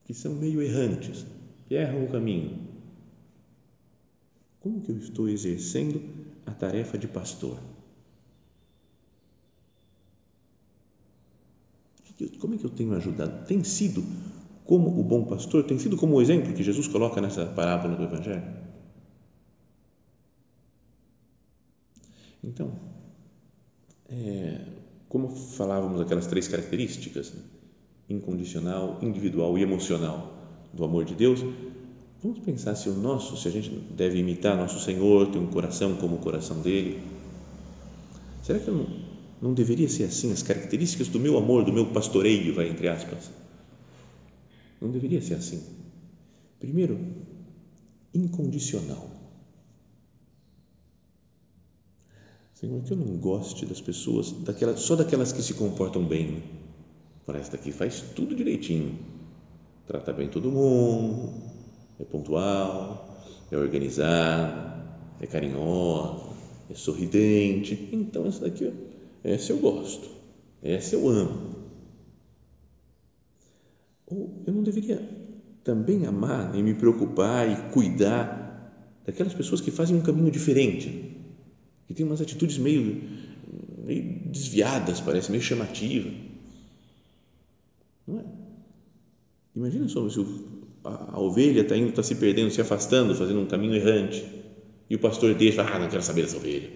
que 0.04 0.14
são 0.14 0.32
meio 0.34 0.62
errantes, 0.62 1.26
que 1.66 1.74
erram 1.74 2.04
o 2.04 2.08
caminho. 2.08 2.67
Como 4.68 4.83
que 4.83 4.92
eu 4.92 4.98
estou 4.98 5.26
exercendo 5.31 5.98
a 6.44 6.50
tarefa 6.50 6.98
de 6.98 7.09
pastor? 7.09 7.59
Como 12.38 12.54
é 12.54 12.59
que 12.59 12.66
eu 12.66 12.70
tenho 12.70 12.92
ajudado? 12.94 13.46
Tem 13.46 13.64
sido 13.64 14.04
como 14.66 15.00
o 15.00 15.02
bom 15.02 15.24
pastor? 15.24 15.64
Tem 15.64 15.78
sido 15.78 15.96
como 15.96 16.16
o 16.16 16.20
exemplo 16.20 16.52
que 16.52 16.62
Jesus 16.62 16.87
coloca 16.87 17.18
nessa 17.18 17.46
parábola 17.46 17.96
do 17.96 18.02
Evangelho? 18.02 18.42
Então, 22.44 22.78
é, 24.11 24.66
como 25.09 25.31
falávamos 25.31 25.98
aquelas 25.98 26.26
três 26.26 26.46
características, 26.46 27.33
incondicional, 28.07 28.98
individual 29.00 29.57
e 29.57 29.62
emocional 29.62 30.35
do 30.74 30.85
amor 30.85 31.07
de 31.07 31.14
Deus, 31.14 31.40
vamos 32.22 32.40
pensar 32.40 32.74
se 32.74 32.88
o 32.88 32.94
nosso, 32.94 33.37
se 33.37 33.48
a 33.48 33.50
gente 33.50 33.70
deve 33.70 34.18
imitar 34.18 34.57
nosso 34.57 34.81
Senhor, 34.81 35.28
ter 35.28 35.38
um 35.38 35.46
coração 35.46 35.96
como 35.96 36.16
o 36.16 36.18
coração 36.18 36.61
dele. 36.61 37.02
Será 38.42 38.59
que 38.59 38.70
não, 38.70 38.87
não 39.40 39.54
deveria 39.54 39.88
ser 39.88 40.04
assim 40.04 40.33
as 40.33 40.42
características 40.42 41.09
do 41.09 41.20
meu 41.20 41.37
amor, 41.37 41.64
do 41.64 41.72
meu 41.72 41.87
pastoreio, 41.87 42.54
vai 42.54 42.68
entre 42.68 42.88
aspas? 42.88 43.31
Não 44.81 44.90
deveria 44.90 45.20
ser 45.20 45.35
assim. 45.35 45.62
Primeiro, 46.59 46.98
incondicional. 48.14 49.11
Senhor, 52.54 52.83
que 52.83 52.92
eu 52.92 52.96
não 52.96 53.16
goste 53.18 53.64
das 53.66 53.81
pessoas, 53.81 54.33
daquelas, 54.33 54.81
só 54.81 54.96
daquelas 54.96 55.31
que 55.31 55.42
se 55.42 55.54
comportam 55.54 56.04
bem. 56.04 56.42
Parece 57.24 57.57
que 57.57 57.70
faz 57.70 58.00
tudo 58.16 58.35
direitinho. 58.35 58.98
Trata 59.87 60.12
bem 60.12 60.28
todo 60.28 60.50
mundo, 60.50 61.40
é 61.98 62.04
pontual, 62.04 63.18
é 63.50 63.56
organizado, 63.56 64.82
é 65.20 65.26
carinhosa, 65.26 66.37
é 66.70 66.74
sorridente. 66.74 67.88
Então, 67.92 68.26
essa 68.26 68.40
daqui, 68.40 68.72
essa 69.24 69.52
eu 69.52 69.58
gosto, 69.58 70.08
essa 70.62 70.94
eu 70.94 71.08
amo. 71.08 71.56
Ou 74.06 74.42
eu 74.46 74.52
não 74.52 74.62
deveria 74.62 75.02
também 75.64 76.06
amar 76.06 76.54
e 76.54 76.62
me 76.62 76.74
preocupar 76.74 77.50
e 77.50 77.72
cuidar 77.72 79.02
daquelas 79.04 79.34
pessoas 79.34 79.61
que 79.61 79.70
fazem 79.70 79.96
um 79.96 80.02
caminho 80.02 80.30
diferente 80.30 81.08
que 81.88 81.94
tem 81.94 82.04
umas 82.04 82.20
atitudes 82.20 82.58
meio, 82.58 83.02
meio 83.78 84.20
desviadas, 84.26 85.00
parece, 85.00 85.30
meio 85.30 85.42
chamativa. 85.42 86.11
Não 88.06 88.20
é? 88.20 88.24
Imagina 89.56 89.88
só 89.88 90.06
se 90.08 90.20
a, 91.12 91.20
ovelha 91.20 91.61
está 91.61 91.77
indo, 91.77 91.90
está 91.90 92.03
se 92.03 92.14
perdendo, 92.14 92.51
se 92.51 92.61
afastando, 92.61 93.14
fazendo 93.14 93.40
um 93.40 93.46
caminho 93.46 93.74
errante, 93.74 94.24
e 94.88 94.94
o 94.94 94.98
pastor 94.98 95.35
deixa, 95.35 95.62
ah, 95.62 95.79
não 95.79 95.88
quero 95.88 96.03
saber 96.03 96.22
dessa 96.22 96.37
ovelha, 96.37 96.70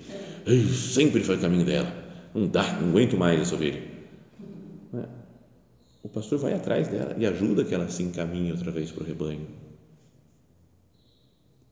Ai, 0.46 0.59
sempre 0.75 1.22
faz 1.22 1.38
o 1.38 1.42
caminho 1.42 1.64
dela, 1.64 1.92
não 2.35 2.46
dá, 2.48 2.81
não 2.81 2.90
aguento 2.90 3.16
mais 3.16 3.40
essa 3.40 3.55
ovelha. 3.55 3.83
É? 4.94 5.05
O 6.03 6.09
pastor 6.09 6.38
vai 6.38 6.53
atrás 6.53 6.88
dela 6.88 7.14
e 7.18 7.25
ajuda 7.25 7.64
que 7.64 7.75
ela 7.75 7.88
se 7.88 8.03
encaminhe 8.03 8.51
outra 8.51 8.70
vez 8.70 8.90
para 8.90 9.05
o 9.05 9.07
rebanho. 9.07 9.46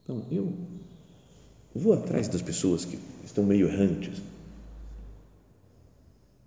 Então, 0.05 0.25
eu 0.31 0.53
vou 1.75 1.93
atrás 1.93 2.29
das 2.29 2.43
pessoas 2.43 2.85
que 2.85 2.99
estão 3.25 3.45
meio 3.45 3.69
errantes, 3.69 4.21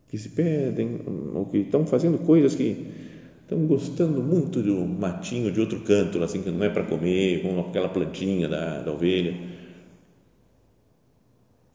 que 0.10 0.18
se 0.18 0.30
perdem 0.30 1.02
ou 1.34 1.46
que 1.46 1.58
estão 1.58 1.86
fazendo 1.86 2.18
coisas 2.20 2.56
que 2.56 3.13
estão 3.44 3.66
gostando 3.68 4.22
muito 4.24 4.62
do 4.62 4.86
matinho 4.86 5.52
de 5.52 5.60
outro 5.60 5.82
canto, 5.82 6.22
assim 6.24 6.42
que 6.42 6.50
não 6.50 6.64
é 6.64 6.70
para 6.70 6.84
comer, 6.84 7.42
com 7.42 7.60
aquela 7.60 7.90
plantinha 7.90 8.48
da, 8.48 8.82
da 8.82 8.92
ovelha. 8.92 9.38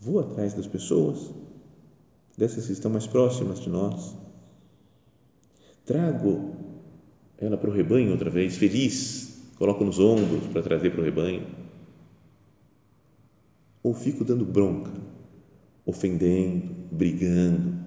Vou 0.01 0.21
atrás 0.21 0.55
das 0.55 0.67
pessoas, 0.67 1.31
dessas 2.37 2.67
que 2.67 2.73
estão 2.73 2.91
mais 2.91 3.07
próximas 3.07 3.61
de 3.61 3.69
nós. 3.69 4.15
Trago 5.85 6.53
ela 7.39 7.57
para 7.57 7.71
o 7.71 7.73
rebanho 7.73 8.13
outra 8.13 8.31
vez, 8.31 8.57
feliz, 8.57 9.39
coloco 9.57 9.85
nos 9.85 9.99
ombros 9.99 10.47
para 10.53 10.63
trazer 10.63 10.91
para 10.91 11.01
o 11.01 11.05
rebanho, 11.05 11.47
ou 13.83 13.95
fico 13.95 14.25
dando 14.25 14.45
bronca, 14.45 14.93
ofendendo, 15.87 16.75
brigando. 16.91 17.78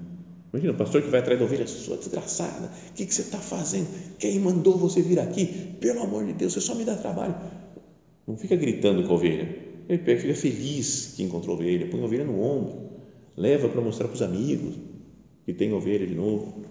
Imagina, 0.54 0.74
o 0.74 0.78
pastor 0.78 1.02
que 1.02 1.10
vai 1.10 1.22
atrás 1.22 1.40
da 1.40 1.46
ovelha, 1.46 1.66
sua 1.66 1.96
desgraçada, 1.96 2.70
o 2.90 2.94
que, 2.94 3.06
que 3.06 3.14
você 3.14 3.22
está 3.22 3.38
fazendo? 3.38 3.88
Quem 4.20 4.38
mandou 4.40 4.78
você 4.78 5.02
vir 5.02 5.18
aqui? 5.20 5.46
Pelo 5.80 6.04
amor 6.04 6.26
de 6.26 6.34
Deus, 6.34 6.54
você 6.54 6.62
só 6.62 6.76
me 6.76 6.84
dá 6.84 6.96
trabalho. 6.98 7.36
Não 8.28 8.36
fica 8.36 8.56
gritando 8.58 9.04
com 9.04 9.14
a 9.14 9.16
ovelha, 9.16 9.72
ele 9.88 10.18
fica 10.18 10.36
feliz 10.36 11.14
que 11.16 11.24
encontrou 11.24 11.56
a 11.56 11.60
ovelha, 11.60 11.90
põe 11.90 12.02
a 12.02 12.06
ovelha 12.06 12.26
no 12.26 12.42
ombro, 12.42 12.92
leva 13.38 13.70
para 13.70 13.82
mostrar 13.82 14.08
para 14.08 14.16
os 14.16 14.22
amigos 14.22 14.76
que 15.46 15.54
tem 15.54 15.72
ovelha 15.72 16.06
de 16.06 16.16
novo. 16.16 16.66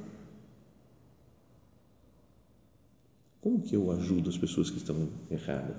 Como 3.41 3.63
que 3.63 3.75
eu 3.75 3.91
ajudo 3.91 4.29
as 4.29 4.37
pessoas 4.37 4.69
que 4.71 4.77
estão 4.77 5.09
erradas? 5.31 5.77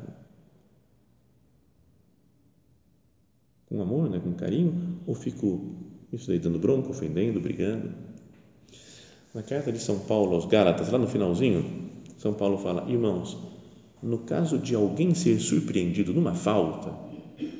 Com 3.67 3.79
amor, 3.79 4.09
né? 4.09 4.19
com 4.19 4.33
carinho? 4.33 4.99
Ou 5.05 5.13
fico 5.13 5.75
isso 6.11 6.27
daí 6.27 6.39
dando 6.39 6.59
bronca, 6.59 6.89
ofendendo, 6.89 7.39
brigando? 7.39 7.91
Na 9.33 9.41
carta 9.41 9.71
de 9.71 9.79
São 9.79 9.99
Paulo 9.99 10.35
aos 10.35 10.45
Gálatas, 10.45 10.89
lá 10.89 10.97
no 10.97 11.07
finalzinho, 11.07 11.89
São 12.17 12.33
Paulo 12.33 12.57
fala: 12.57 12.89
Irmãos, 12.89 13.37
no 14.03 14.19
caso 14.19 14.57
de 14.57 14.75
alguém 14.75 15.13
ser 15.13 15.39
surpreendido 15.39 16.13
numa 16.13 16.33
falta, 16.33 16.93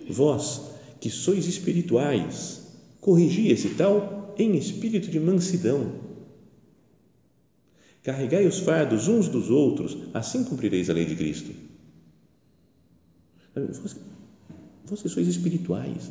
vós 0.09 0.71
que 0.99 1.09
sois 1.09 1.47
espirituais, 1.47 2.61
corrigi 2.99 3.49
esse 3.49 3.69
tal 3.75 4.35
em 4.37 4.55
espírito 4.55 5.09
de 5.09 5.19
mansidão 5.19 6.01
Carregai 8.03 8.47
os 8.47 8.59
fardos 8.59 9.07
uns 9.07 9.27
dos 9.27 9.49
outros, 9.51 9.95
assim 10.13 10.43
cumprireis 10.43 10.89
a 10.89 10.93
lei 10.93 11.05
de 11.05 11.15
Cristo. 11.15 11.51
Vós, 13.53 13.95
vós 14.85 15.01
que 15.01 15.09
sois 15.09 15.27
espirituais, 15.27 16.09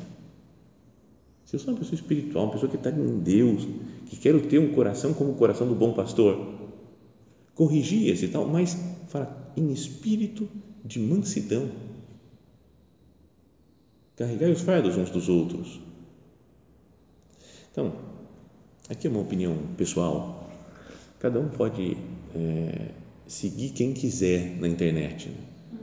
se 1.51 1.57
eu 1.57 1.61
sou 1.61 1.75
uma 1.75 1.81
pessoa 1.81 1.97
espiritual, 1.97 2.45
uma 2.45 2.53
pessoa 2.53 2.71
que 2.71 2.77
está 2.77 2.91
em 2.91 3.19
Deus, 3.19 3.67
que 4.07 4.17
quero 4.17 4.41
ter 4.47 4.61
um 4.61 4.73
coração 4.73 5.13
como 5.13 5.33
o 5.33 5.35
coração 5.35 5.67
do 5.67 5.75
bom 5.75 5.93
pastor, 5.93 6.71
corrigi 7.57 8.09
esse 8.09 8.29
tal, 8.29 8.47
mas 8.47 8.79
fala 9.09 9.53
em 9.57 9.73
espírito 9.73 10.49
de 10.85 11.01
mansidão. 11.01 11.69
Carregai 14.15 14.53
os 14.53 14.61
fardos 14.61 14.97
uns 14.97 15.11
dos 15.11 15.29
outros. 15.29 15.81
Então, 17.73 17.95
aqui 18.89 19.09
é 19.09 19.11
uma 19.11 19.21
opinião 19.21 19.57
pessoal, 19.77 20.41
Cada 21.21 21.39
um 21.39 21.49
pode 21.51 21.99
é, 22.35 22.89
seguir 23.27 23.71
quem 23.71 23.93
quiser 23.93 24.57
na 24.59 24.67
internet, 24.67 25.29
né? 25.29 25.35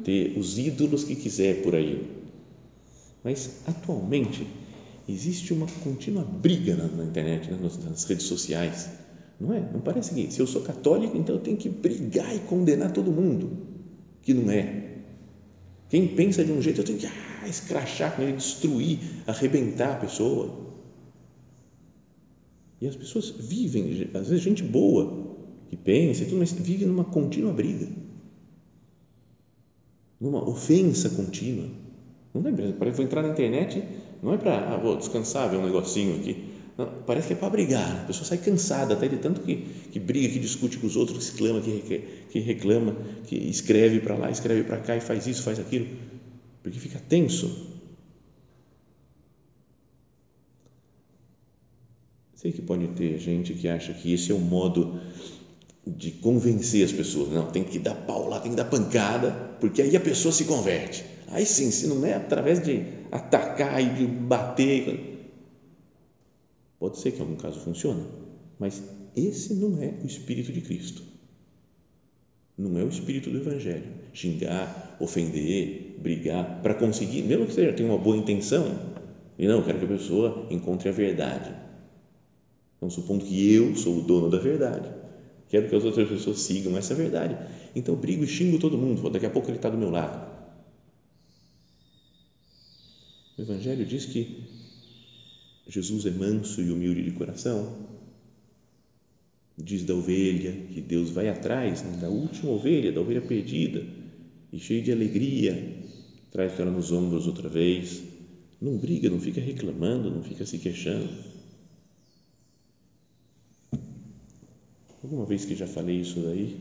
ter 0.03 0.35
os 0.35 0.57
ídolos 0.57 1.03
que 1.03 1.15
quiser 1.15 1.61
por 1.61 1.75
aí. 1.75 2.09
Mas, 3.23 3.61
atualmente, 3.67 4.47
existe 5.07 5.53
uma 5.53 5.67
contínua 5.83 6.23
briga 6.23 6.75
na, 6.75 6.87
na 6.87 7.05
internet, 7.05 7.49
né? 7.49 7.57
nas, 7.61 7.77
nas 7.83 8.03
redes 8.03 8.25
sociais. 8.25 8.89
Não 9.39 9.53
é? 9.53 9.59
Não 9.59 9.79
parece 9.79 10.13
que 10.13 10.31
se 10.31 10.39
eu 10.39 10.47
sou 10.47 10.61
católico, 10.61 11.15
então 11.15 11.35
eu 11.35 11.41
tenho 11.41 11.57
que 11.57 11.69
brigar 11.69 12.35
e 12.35 12.39
condenar 12.39 12.91
todo 12.91 13.11
mundo, 13.11 13.57
que 14.21 14.33
não 14.33 14.51
é. 14.51 14.87
Quem 15.89 16.07
pensa 16.07 16.43
de 16.43 16.51
um 16.51 16.61
jeito, 16.61 16.81
eu 16.81 16.85
tenho 16.85 16.99
que 16.99 17.05
ah, 17.05 17.47
escrachar 17.47 18.15
com 18.15 18.23
ele, 18.23 18.33
destruir, 18.33 18.99
arrebentar 19.25 19.93
a 19.93 19.95
pessoa. 19.95 20.67
E 22.81 22.87
as 22.87 22.95
pessoas 22.95 23.29
vivem, 23.29 24.09
às 24.13 24.27
vezes, 24.27 24.43
gente 24.43 24.63
boa, 24.63 25.37
que 25.69 25.77
pensa 25.77 26.23
e 26.23 26.25
tudo, 26.25 26.39
mas 26.39 26.51
vive 26.51 26.85
numa 26.85 27.05
contínua 27.05 27.53
briga, 27.53 27.87
numa 30.19 30.47
ofensa 30.47 31.09
contínua. 31.09 31.69
Não 32.33 32.47
é 32.47 32.71
parece 32.73 32.77
que 32.77 32.91
vou 32.91 33.05
entrar 33.05 33.23
na 33.23 33.29
internet, 33.29 33.83
não 34.21 34.33
é 34.33 34.37
para, 34.37 34.73
ah, 34.73 34.77
vou 34.77 34.95
descansar, 34.97 35.49
ver 35.49 35.57
um 35.57 35.65
negocinho 35.65 36.19
aqui. 36.19 36.57
Não, 36.77 36.85
parece 37.05 37.27
que 37.27 37.33
é 37.33 37.35
para 37.35 37.49
brigar. 37.49 38.03
A 38.03 38.05
pessoa 38.05 38.25
sai 38.25 38.37
cansada 38.37 38.93
até 38.93 39.07
de 39.07 39.17
tanto 39.17 39.41
que, 39.41 39.55
que 39.91 39.99
briga, 39.99 40.29
que 40.29 40.39
discute 40.39 40.77
com 40.77 40.85
os 40.85 40.95
outros, 40.95 41.17
que 41.17 41.23
exclama, 41.33 41.61
que, 41.61 42.03
que 42.29 42.39
reclama, 42.39 42.95
que 43.25 43.35
escreve 43.35 43.99
para 43.99 44.15
lá, 44.15 44.29
escreve 44.29 44.63
para 44.63 44.77
cá 44.77 44.95
e 44.95 45.01
faz 45.01 45.25
isso, 45.25 45.43
faz 45.43 45.59
aquilo, 45.59 45.87
porque 46.61 46.79
fica 46.79 46.99
tenso. 46.99 47.75
Sei 52.35 52.51
que 52.51 52.61
pode 52.61 52.87
ter 52.89 53.17
gente 53.17 53.53
que 53.55 53.67
acha 53.67 53.91
que 53.93 54.13
esse 54.13 54.31
é 54.31 54.35
o 54.35 54.39
modo 54.39 55.01
de 55.85 56.11
convencer 56.11 56.85
as 56.85 56.91
pessoas. 56.91 57.29
Não, 57.29 57.49
tem 57.49 57.63
que 57.63 57.79
dar 57.79 57.95
pau 57.95 58.29
lá, 58.29 58.39
tem 58.39 58.51
que 58.51 58.57
dar 58.57 58.65
pancada, 58.65 59.31
porque 59.59 59.81
aí 59.81 59.95
a 59.95 59.99
pessoa 59.99 60.31
se 60.31 60.45
converte. 60.45 61.03
Aí 61.27 61.45
sim, 61.45 61.71
se 61.71 61.87
não 61.87 62.05
é 62.05 62.13
através 62.13 62.63
de 62.63 62.83
atacar 63.11 63.81
e 63.81 63.89
de 63.89 64.05
bater. 64.05 65.31
Pode 66.79 66.99
ser 66.99 67.11
que 67.11 67.17
em 67.17 67.21
algum 67.21 67.35
caso 67.35 67.59
funcione, 67.59 68.05
mas 68.59 68.81
esse 69.15 69.53
não 69.55 69.81
é 69.81 69.93
o 70.03 70.05
espírito 70.05 70.51
de 70.51 70.61
Cristo. 70.61 71.03
Não 72.57 72.79
é 72.79 72.83
o 72.83 72.89
espírito 72.89 73.29
do 73.29 73.37
Evangelho. 73.37 73.85
Xingar, 74.13 74.97
ofender, 74.99 75.95
brigar, 75.99 76.61
para 76.61 76.73
conseguir, 76.73 77.23
mesmo 77.23 77.45
que 77.45 77.53
você 77.53 77.71
tenha 77.73 77.89
uma 77.89 77.97
boa 77.97 78.17
intenção, 78.17 78.95
e 79.37 79.47
não, 79.47 79.61
quero 79.61 79.79
que 79.79 79.85
a 79.85 79.89
pessoa 79.89 80.47
encontre 80.49 80.89
a 80.89 80.91
verdade. 80.91 81.53
Então, 82.77 82.89
supondo 82.89 83.25
que 83.25 83.53
eu 83.53 83.75
sou 83.75 83.97
o 83.97 84.01
dono 84.01 84.29
da 84.29 84.39
verdade, 84.39 84.89
Quero 85.49 85.69
que 85.69 85.75
as 85.75 85.85
outras 85.85 86.09
pessoas 86.09 86.41
sigam 86.41 86.77
essa 86.77 86.93
verdade. 86.93 87.37
Então 87.75 87.95
eu 87.95 87.99
brigo 87.99 88.23
e 88.23 88.27
xingo 88.27 88.59
todo 88.59 88.77
mundo. 88.77 89.09
Daqui 89.09 89.25
a 89.25 89.29
pouco 89.29 89.49
ele 89.49 89.57
está 89.57 89.69
do 89.69 89.77
meu 89.77 89.89
lado. 89.89 90.36
O 93.37 93.41
Evangelho 93.41 93.85
diz 93.85 94.05
que 94.05 94.43
Jesus 95.67 96.05
é 96.05 96.11
manso 96.11 96.61
e 96.61 96.71
humilde 96.71 97.03
de 97.03 97.11
coração. 97.11 97.87
Diz 99.57 99.83
da 99.83 99.93
ovelha 99.93 100.53
que 100.73 100.81
Deus 100.81 101.09
vai 101.09 101.29
atrás 101.29 101.83
né, 101.83 101.97
da 101.97 102.09
última 102.09 102.51
ovelha, 102.51 102.91
da 102.91 103.01
ovelha 103.01 103.21
perdida, 103.21 103.85
e 104.51 104.59
cheio 104.59 104.83
de 104.83 104.91
alegria, 104.91 105.83
traz 106.31 106.59
ela 106.59 106.71
nos 106.71 106.91
ombros 106.91 107.27
outra 107.27 107.49
vez. 107.49 108.01
Não 108.61 108.77
briga, 108.77 109.09
não 109.09 109.19
fica 109.19 109.41
reclamando, 109.41 110.09
não 110.09 110.23
fica 110.23 110.45
se 110.45 110.57
queixando 110.57 111.09
Alguma 115.07 115.25
vez 115.25 115.45
que 115.45 115.55
já 115.55 115.65
falei 115.65 116.01
isso 116.01 116.19
daí, 116.19 116.57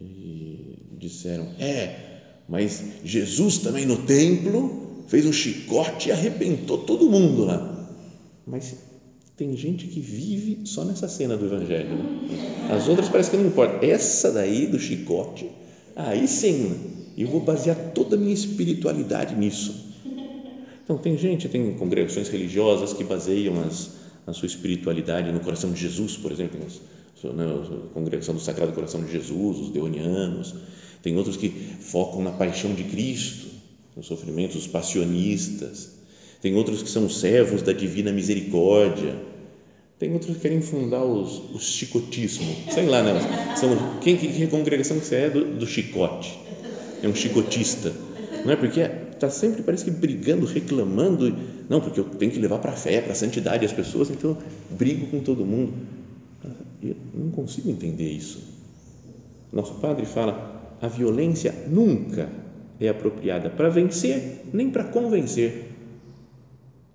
e 0.00 0.76
disseram: 0.98 1.44
É, 1.60 2.40
mas 2.48 2.82
Jesus 3.04 3.58
também 3.58 3.86
no 3.86 4.04
templo 4.06 4.87
fez 5.08 5.26
um 5.26 5.32
chicote 5.32 6.10
e 6.10 6.12
arrebentou 6.12 6.78
todo 6.78 7.10
mundo 7.10 7.44
lá. 7.44 7.88
Mas 8.46 8.76
tem 9.36 9.56
gente 9.56 9.86
que 9.86 10.00
vive 10.00 10.60
só 10.64 10.84
nessa 10.84 11.08
cena 11.08 11.36
do 11.36 11.46
Evangelho. 11.46 11.96
Né? 11.96 12.68
As 12.70 12.88
outras 12.88 13.08
parece 13.08 13.30
que 13.30 13.36
não 13.36 13.46
importa. 13.46 13.84
Essa 13.84 14.30
daí 14.30 14.66
do 14.66 14.78
chicote, 14.78 15.50
aí 15.96 16.26
sim, 16.28 16.76
eu 17.16 17.28
vou 17.28 17.40
basear 17.40 17.76
toda 17.94 18.16
a 18.16 18.18
minha 18.18 18.34
espiritualidade 18.34 19.34
nisso. 19.34 19.88
Então, 20.84 20.96
tem 20.96 21.18
gente, 21.18 21.48
tem 21.48 21.74
congregações 21.74 22.28
religiosas 22.28 22.94
que 22.94 23.04
baseiam 23.04 23.60
as, 23.60 23.90
a 24.26 24.32
sua 24.32 24.46
espiritualidade 24.46 25.30
no 25.30 25.40
coração 25.40 25.70
de 25.70 25.80
Jesus, 25.80 26.16
por 26.16 26.32
exemplo, 26.32 26.58
né, 26.58 27.44
a 27.44 27.92
congregação 27.92 28.34
do 28.34 28.40
Sagrado 28.40 28.72
Coração 28.72 29.02
de 29.02 29.12
Jesus, 29.12 29.58
os 29.58 29.70
deonianos, 29.70 30.54
tem 31.02 31.16
outros 31.16 31.36
que 31.36 31.50
focam 31.50 32.22
na 32.22 32.30
paixão 32.30 32.72
de 32.74 32.84
Cristo, 32.84 33.47
nos 33.98 34.06
sofrimentos 34.06 34.64
passionistas, 34.68 35.90
tem 36.40 36.54
outros 36.54 36.84
que 36.84 36.88
são 36.88 37.10
servos 37.10 37.62
da 37.62 37.72
divina 37.72 38.12
misericórdia, 38.12 39.16
tem 39.98 40.12
outros 40.12 40.36
que 40.36 40.42
querem 40.42 40.62
fundar 40.62 41.02
os, 41.02 41.52
os 41.52 41.64
chicotismo, 41.64 42.46
sei 42.70 42.86
lá, 42.86 43.02
né? 43.02 43.56
São, 43.56 43.98
quem, 44.00 44.16
que, 44.16 44.28
que 44.28 44.46
congregação 44.46 45.00
que 45.00 45.04
você 45.04 45.16
é 45.16 45.30
do, 45.30 45.44
do 45.56 45.66
chicote? 45.66 46.38
É 47.02 47.08
um 47.08 47.14
chicotista, 47.14 47.92
não 48.44 48.52
é? 48.52 48.56
Porque 48.56 48.80
está 48.80 49.28
sempre, 49.28 49.64
parece 49.64 49.84
que 49.84 49.90
brigando, 49.90 50.46
reclamando, 50.46 51.36
não, 51.68 51.80
porque 51.80 51.98
eu 51.98 52.04
tenho 52.04 52.30
que 52.30 52.38
levar 52.38 52.60
para 52.60 52.70
a 52.70 52.76
fé, 52.76 53.00
para 53.00 53.10
a 53.10 53.16
santidade 53.16 53.66
as 53.66 53.72
pessoas, 53.72 54.10
então 54.10 54.38
brigo 54.70 55.08
com 55.08 55.18
todo 55.18 55.44
mundo. 55.44 55.72
Eu 56.80 56.94
não 57.12 57.32
consigo 57.32 57.68
entender 57.68 58.08
isso. 58.08 58.38
Nosso 59.52 59.74
padre 59.74 60.06
fala: 60.06 60.76
a 60.80 60.86
violência 60.86 61.52
nunca 61.66 62.28
é 62.80 62.88
apropriada 62.88 63.50
para 63.50 63.68
vencer 63.68 64.42
nem 64.52 64.70
para 64.70 64.84
convencer. 64.84 65.68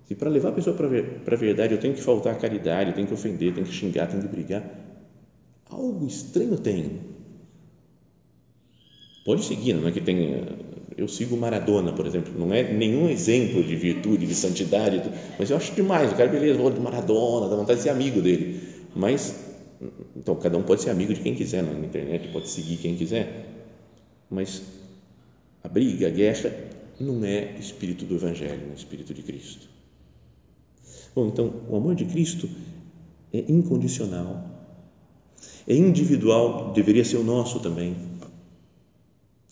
Se 0.05 0.15
para 0.15 0.29
levar 0.29 0.49
a 0.49 0.51
pessoa 0.53 0.75
para 0.75 1.35
a 1.35 1.37
verdade 1.37 1.73
eu 1.73 1.79
tenho 1.79 1.93
que 1.93 2.01
faltar 2.01 2.33
a 2.33 2.37
caridade, 2.37 2.89
eu 2.89 2.95
tenho 2.95 3.07
que 3.07 3.13
ofender, 3.13 3.53
tenho 3.53 3.65
que 3.65 3.73
xingar, 3.73 4.07
tenho 4.07 4.21
que 4.21 4.27
brigar, 4.27 4.63
algo 5.69 6.05
estranho 6.05 6.57
tem. 6.57 6.99
Pode 9.25 9.45
seguir, 9.45 9.73
não 9.73 9.87
é 9.87 9.91
que 9.91 10.01
tenha. 10.01 10.45
Eu 10.97 11.07
sigo 11.07 11.35
Maradona, 11.37 11.93
por 11.93 12.05
exemplo, 12.05 12.33
não 12.37 12.53
é 12.53 12.71
nenhum 12.71 13.09
exemplo 13.09 13.63
de 13.63 13.75
virtude, 13.75 14.27
de 14.27 14.35
santidade, 14.35 15.01
mas 15.39 15.49
eu 15.49 15.57
acho 15.57 15.73
demais. 15.73 16.11
O 16.11 16.15
cara, 16.15 16.29
beleza, 16.29 16.59
vou 16.59 16.69
de 16.69 16.79
Maradona, 16.79 17.49
dá 17.49 17.55
vontade 17.55 17.77
de 17.77 17.83
ser 17.83 17.89
amigo 17.89 18.21
dele, 18.21 18.61
mas 18.93 19.33
então, 20.15 20.35
cada 20.35 20.57
um 20.57 20.63
pode 20.63 20.81
ser 20.81 20.89
amigo 20.89 21.13
de 21.13 21.21
quem 21.21 21.35
quiser 21.35 21.63
na 21.63 21.73
internet, 21.73 22.29
pode 22.29 22.49
seguir 22.49 22.77
quem 22.77 22.95
quiser, 22.95 23.45
mas 24.29 24.61
a 25.63 25.69
briga, 25.69 26.07
a 26.07 26.11
guerra, 26.11 26.51
não 26.99 27.23
é 27.23 27.57
espírito 27.57 28.05
do 28.05 28.15
Evangelho, 28.15 28.71
é 28.71 28.73
espírito 28.73 29.13
de 29.13 29.23
Cristo. 29.23 29.69
Bom, 31.15 31.27
então, 31.27 31.65
o 31.69 31.75
amor 31.75 31.95
de 31.95 32.05
Cristo 32.05 32.49
é 33.31 33.39
incondicional, 33.51 34.53
é 35.67 35.75
individual, 35.75 36.73
deveria 36.73 37.05
ser 37.05 37.17
o 37.17 37.23
nosso 37.23 37.59
também. 37.59 37.95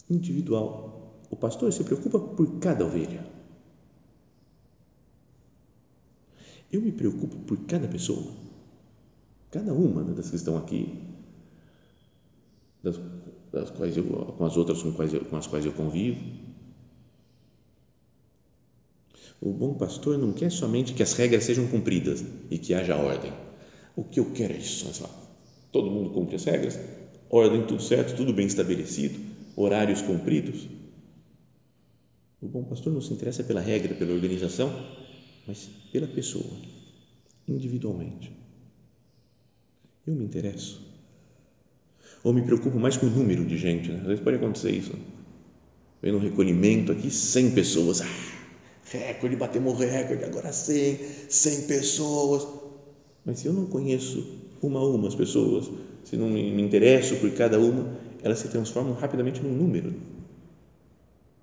Individual. 0.10 1.16
O 1.30 1.36
pastor 1.36 1.72
se 1.72 1.84
preocupa 1.84 2.20
por 2.20 2.60
cada 2.60 2.86
ovelha. 2.86 3.26
Eu 6.72 6.82
me 6.82 6.92
preocupo 6.92 7.38
por 7.40 7.58
cada 7.66 7.88
pessoa, 7.88 8.32
cada 9.50 9.74
uma 9.74 10.04
das 10.04 10.30
que 10.30 10.36
estão 10.36 10.58
aqui, 10.58 11.02
das, 12.82 12.98
das 13.52 13.70
quais 13.70 13.98
eu, 13.98 14.04
com 14.04 14.46
as 14.46 14.56
outras 14.56 14.82
com, 14.82 14.92
quais 14.92 15.14
eu, 15.14 15.26
com 15.26 15.36
as 15.36 15.48
quais 15.48 15.66
eu 15.66 15.74
convivo. 15.74 16.20
O 19.42 19.52
bom 19.52 19.74
pastor 19.74 20.18
não 20.18 20.32
quer 20.32 20.52
somente 20.52 20.94
que 20.94 21.02
as 21.02 21.14
regras 21.14 21.44
sejam 21.44 21.68
cumpridas 21.68 22.24
e 22.50 22.58
que 22.58 22.74
haja 22.74 22.96
ordem. 22.96 23.34
O 23.96 24.04
que 24.04 24.20
eu 24.20 24.32
quero 24.32 24.54
é 24.54 24.58
isso, 24.58 24.86
todo 25.72 25.90
mundo 25.90 26.12
cumpre 26.12 26.36
as 26.36 26.44
regras, 26.44 26.80
ordem 27.30 27.66
tudo 27.66 27.82
certo, 27.82 28.16
tudo 28.16 28.34
bem 28.34 28.46
estabelecido, 28.46 29.20
horários 29.56 30.02
cumpridos. 30.02 30.68
O 32.42 32.48
bom 32.48 32.64
pastor 32.64 32.94
não 32.94 33.02
se 33.02 33.14
interessa 33.14 33.44
pela 33.44 33.62
regra, 33.62 33.94
pela 33.96 34.14
organização, 34.14 34.72
mas 35.48 35.70
pela 35.92 36.08
pessoa, 36.08 36.58
individualmente. 37.48 38.32
Eu 40.06 40.14
me 40.14 40.24
interesso. 40.24 40.91
Ou 42.24 42.34
me 42.34 42.42
preocupo 42.42 42.78
mais 42.80 42.98
com 42.98 43.08
o 43.08 43.10
número 43.10 43.46
de 43.46 43.58
gente, 43.58 43.92
né? 43.92 44.00
às 44.02 44.08
vezes 44.08 44.24
pode 44.24 44.38
acontecer 44.38 44.72
isso. 44.72 44.94
Vem 46.02 46.12
no 46.12 46.20
recolhimento 46.20 46.92
aqui, 46.92 47.10
100 47.10 47.52
pessoas. 47.52 48.02
Ah, 48.02 48.06
recorde, 48.92 49.36
batemos 49.36 49.80
recorde, 49.80 50.24
agora 50.24 50.52
100, 50.52 51.00
100 51.30 51.62
pessoas. 51.68 52.48
Mas 53.26 53.40
se 53.40 53.48
eu 53.48 53.54
não 53.54 53.66
conheço 53.66 54.40
uma 54.62 54.80
a 54.80 54.84
uma 54.84 55.08
as 55.08 55.16
pessoas, 55.16 55.70
se 56.04 56.16
não 56.18 56.30
me, 56.30 56.62
interesso 56.62 57.16
por 57.16 57.32
cada 57.32 57.60
uma, 57.60 57.96
elas 58.24 58.40
se 58.40 58.48
transformam 58.48 58.94
rapidamente 58.94 59.42
num 59.42 59.54
número. 59.54 59.94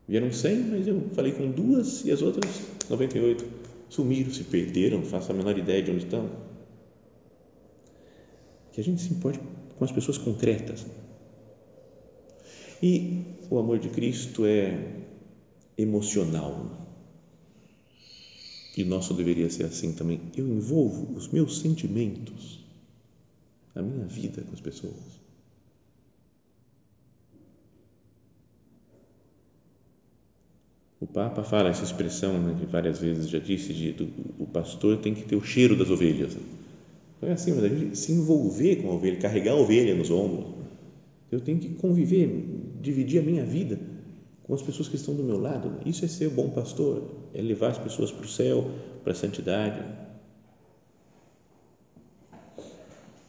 Vieram 0.08 0.32
100, 0.32 0.56
mas 0.70 0.86
eu 0.86 1.02
falei 1.14 1.32
com 1.32 1.50
duas 1.50 2.04
e 2.04 2.10
as 2.10 2.22
outras 2.22 2.62
98 2.88 3.44
sumiram, 3.88 4.32
se 4.32 4.44
perderam, 4.44 5.02
faço 5.02 5.32
a 5.32 5.34
menor 5.34 5.56
ideia 5.58 5.82
de 5.82 5.90
onde 5.90 6.04
estão. 6.04 6.30
Que 8.72 8.80
a 8.80 8.84
gente 8.84 9.02
se 9.02 9.12
importe 9.12 9.40
com 9.78 9.84
as 9.84 9.92
pessoas 9.92 10.18
concretas. 10.18 10.84
E 12.82 13.22
o 13.48 13.58
amor 13.58 13.78
de 13.78 13.88
Cristo 13.88 14.44
é 14.44 15.06
emocional. 15.76 16.88
E 18.76 18.84
nosso 18.84 19.14
deveria 19.14 19.50
ser 19.50 19.64
assim 19.64 19.92
também. 19.92 20.20
Eu 20.36 20.46
envolvo 20.46 21.16
os 21.16 21.28
meus 21.28 21.58
sentimentos, 21.58 22.64
a 23.74 23.82
minha 23.82 24.06
vida 24.06 24.42
com 24.42 24.52
as 24.52 24.60
pessoas. 24.60 25.18
O 31.00 31.06
Papa 31.06 31.44
fala 31.44 31.68
essa 31.68 31.84
expressão, 31.84 32.40
né, 32.40 32.56
que 32.58 32.66
várias 32.66 32.98
vezes 32.98 33.28
já 33.28 33.38
disse, 33.38 33.72
de, 33.72 33.92
do, 33.92 34.08
o 34.38 34.46
pastor 34.46 34.98
tem 34.98 35.14
que 35.14 35.22
ter 35.22 35.36
o 35.36 35.42
cheiro 35.42 35.76
das 35.76 35.90
ovelhas. 35.90 36.36
Então 37.18 37.28
é 37.28 37.32
assim, 37.32 37.52
mas 37.52 37.64
a 37.64 37.68
gente 37.68 37.98
se 37.98 38.12
envolver 38.12 38.76
com 38.76 38.90
a 38.90 38.94
ovelha, 38.94 39.18
carregar 39.18 39.52
a 39.52 39.56
ovelha 39.56 39.94
nos 39.94 40.08
ombros. 40.10 40.54
Eu 41.30 41.40
tenho 41.40 41.58
que 41.58 41.74
conviver, 41.74 42.28
dividir 42.80 43.20
a 43.20 43.22
minha 43.22 43.44
vida 43.44 43.78
com 44.44 44.54
as 44.54 44.62
pessoas 44.62 44.88
que 44.88 44.96
estão 44.96 45.14
do 45.14 45.22
meu 45.22 45.38
lado. 45.38 45.80
Isso 45.84 46.04
é 46.04 46.08
ser 46.08 46.30
bom 46.30 46.48
pastor, 46.50 47.10
é 47.34 47.42
levar 47.42 47.70
as 47.70 47.78
pessoas 47.78 48.12
para 48.12 48.24
o 48.24 48.28
céu, 48.28 48.70
para 49.02 49.12
a 49.12 49.16
santidade. 49.16 49.82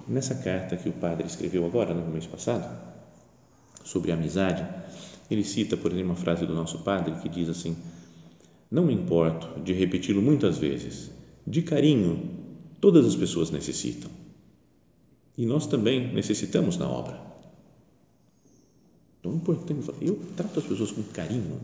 Nessa 0.08 0.36
carta 0.36 0.78
que 0.78 0.88
o 0.88 0.94
padre 0.94 1.28
escreveu 1.28 1.66
agora, 1.66 1.94
no 1.94 2.08
mês 2.12 2.26
passado, 2.26 2.68
sobre 3.84 4.12
a 4.12 4.16
amizade, 4.16 4.66
ele 5.30 5.44
cita, 5.44 5.76
por 5.76 5.92
exemplo, 5.92 6.12
uma 6.12 6.16
frase 6.16 6.46
do 6.46 6.54
nosso 6.54 6.80
padre 6.80 7.16
que 7.22 7.30
diz 7.30 7.50
assim: 7.50 7.76
Não 8.70 8.86
me 8.86 8.94
importo 8.94 9.60
de 9.62 9.74
repeti-lo 9.74 10.22
muitas 10.22 10.58
vezes, 10.58 11.12
de 11.46 11.62
carinho 11.62 12.49
todas 12.80 13.06
as 13.06 13.16
pessoas 13.16 13.52
necessitam. 13.52 14.10
E 15.38 15.46
nós 15.46 15.68
também 15.68 16.14
necessitamos 16.14 16.78
na 16.78 16.90
obra. 16.90 17.20
Então 19.20 19.34
é 19.34 19.36
importante, 19.36 19.92
eu 20.02 20.20
trato 20.36 20.60
as 20.60 20.66
pessoas 20.66 20.92
com 20.92 21.04
carinho, 21.04 21.60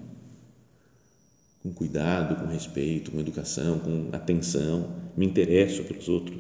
com 1.64 1.74
cuidado, 1.74 2.36
com 2.36 2.52
respeito, 2.52 3.12
com 3.12 3.20
educação, 3.20 3.80
com 3.80 4.10
atenção, 4.12 4.96
me 5.16 5.26
interesso 5.26 5.84
pelos 5.84 6.08
outros. 6.08 6.38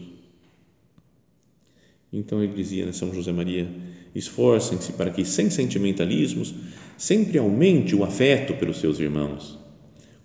Então 2.11 2.43
ele 2.43 2.53
dizia, 2.53 2.85
né, 2.85 2.91
São 2.91 3.13
José 3.13 3.31
Maria, 3.31 3.69
esforcem-se 4.13 4.93
para 4.93 5.09
que, 5.09 5.25
sem 5.25 5.49
sentimentalismos, 5.49 6.53
sempre 6.97 7.38
aumente 7.38 7.95
o 7.95 8.03
afeto 8.03 8.53
pelos 8.55 8.77
seus 8.77 8.99
irmãos. 8.99 9.57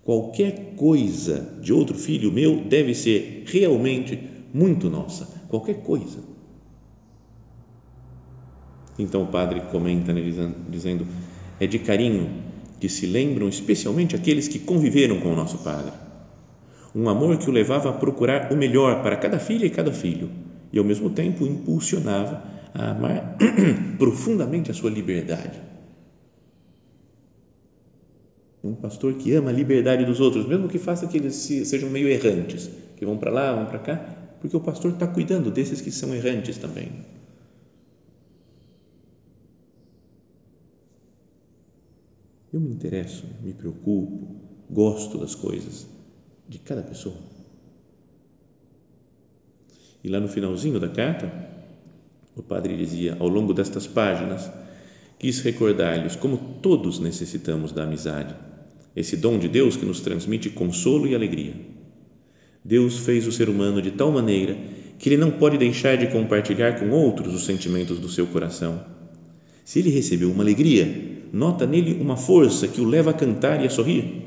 Qualquer 0.03 0.75
coisa 0.75 1.59
de 1.61 1.73
outro 1.73 1.97
filho 1.97 2.31
meu 2.31 2.63
deve 2.63 2.93
ser 2.95 3.43
realmente 3.45 4.17
muito 4.53 4.89
nossa, 4.89 5.27
qualquer 5.47 5.81
coisa. 5.81 6.19
Então 8.97 9.23
o 9.23 9.27
padre 9.27 9.61
comenta 9.71 10.13
né, 10.13 10.21
dizendo: 10.69 11.07
é 11.59 11.67
de 11.67 11.79
carinho 11.79 12.29
que 12.79 12.89
se 12.89 13.05
lembram 13.05 13.47
especialmente 13.47 14.15
aqueles 14.15 14.47
que 14.47 14.59
conviveram 14.59 15.19
com 15.19 15.31
o 15.31 15.35
nosso 15.35 15.59
padre. 15.59 15.93
Um 16.93 17.07
amor 17.07 17.37
que 17.37 17.49
o 17.49 17.53
levava 17.53 17.89
a 17.89 17.93
procurar 17.93 18.51
o 18.51 18.57
melhor 18.57 19.01
para 19.01 19.15
cada 19.15 19.39
filha 19.39 19.65
e 19.65 19.69
cada 19.69 19.91
filho, 19.91 20.29
e 20.73 20.79
ao 20.79 20.83
mesmo 20.83 21.09
tempo 21.09 21.45
impulsionava 21.45 22.43
a 22.73 22.91
amar 22.91 23.37
profundamente 23.97 24.71
a 24.71 24.73
sua 24.73 24.89
liberdade. 24.89 25.61
Um 28.63 28.75
pastor 28.75 29.13
que 29.13 29.33
ama 29.33 29.49
a 29.49 29.53
liberdade 29.53 30.05
dos 30.05 30.19
outros, 30.19 30.45
mesmo 30.45 30.67
que 30.67 30.77
faça 30.77 31.07
que 31.07 31.17
eles 31.17 31.35
sejam 31.35 31.89
meio 31.89 32.07
errantes, 32.07 32.69
que 32.97 33.05
vão 33.05 33.17
para 33.17 33.31
lá, 33.31 33.53
vão 33.53 33.65
para 33.65 33.79
cá, 33.79 34.20
porque 34.41 34.57
o 34.57 34.59
pastor 34.59 34.93
está 34.93 35.07
cuidando 35.07 35.51
desses 35.51 35.79
que 35.79 35.91
são 35.91 36.13
errantes 36.13 36.57
também. 36.57 36.91
Eu 42.51 42.59
me 42.59 42.71
interesso, 42.71 43.23
me 43.41 43.53
preocupo, 43.53 44.35
gosto 44.69 45.17
das 45.17 45.35
coisas 45.35 45.87
de 46.49 46.59
cada 46.59 46.81
pessoa. 46.81 47.15
E 50.03 50.09
lá 50.09 50.19
no 50.19 50.27
finalzinho 50.27 50.79
da 50.79 50.89
carta, 50.89 51.31
o 52.35 52.41
padre 52.41 52.75
dizia: 52.75 53.15
ao 53.19 53.27
longo 53.27 53.53
destas 53.53 53.85
páginas, 53.85 54.51
quis 55.19 55.39
recordar-lhes 55.41 56.15
como 56.15 56.59
todos 56.61 56.99
necessitamos 56.99 57.71
da 57.71 57.83
amizade, 57.83 58.35
esse 58.95 59.15
dom 59.15 59.37
de 59.37 59.47
Deus 59.47 59.77
que 59.77 59.85
nos 59.85 60.01
transmite 60.01 60.49
consolo 60.49 61.07
e 61.07 61.13
alegria. 61.13 61.70
Deus 62.63 62.99
fez 62.99 63.25
o 63.27 63.31
ser 63.31 63.49
humano 63.49 63.81
de 63.81 63.91
tal 63.91 64.11
maneira 64.11 64.55
que 64.99 65.09
ele 65.09 65.17
não 65.17 65.31
pode 65.31 65.57
deixar 65.57 65.97
de 65.97 66.07
compartilhar 66.07 66.79
com 66.79 66.91
outros 66.91 67.33
os 67.33 67.45
sentimentos 67.45 67.97
do 67.97 68.07
seu 68.07 68.27
coração. 68.27 68.83
Se 69.65 69.79
ele 69.79 69.89
recebeu 69.89 70.29
uma 70.31 70.43
alegria, 70.43 71.27
nota 71.33 71.65
nele 71.65 71.99
uma 71.99 72.15
força 72.15 72.67
que 72.67 72.79
o 72.79 72.85
leva 72.85 73.09
a 73.09 73.13
cantar 73.13 73.63
e 73.63 73.65
a 73.65 73.69
sorrir, 73.69 74.25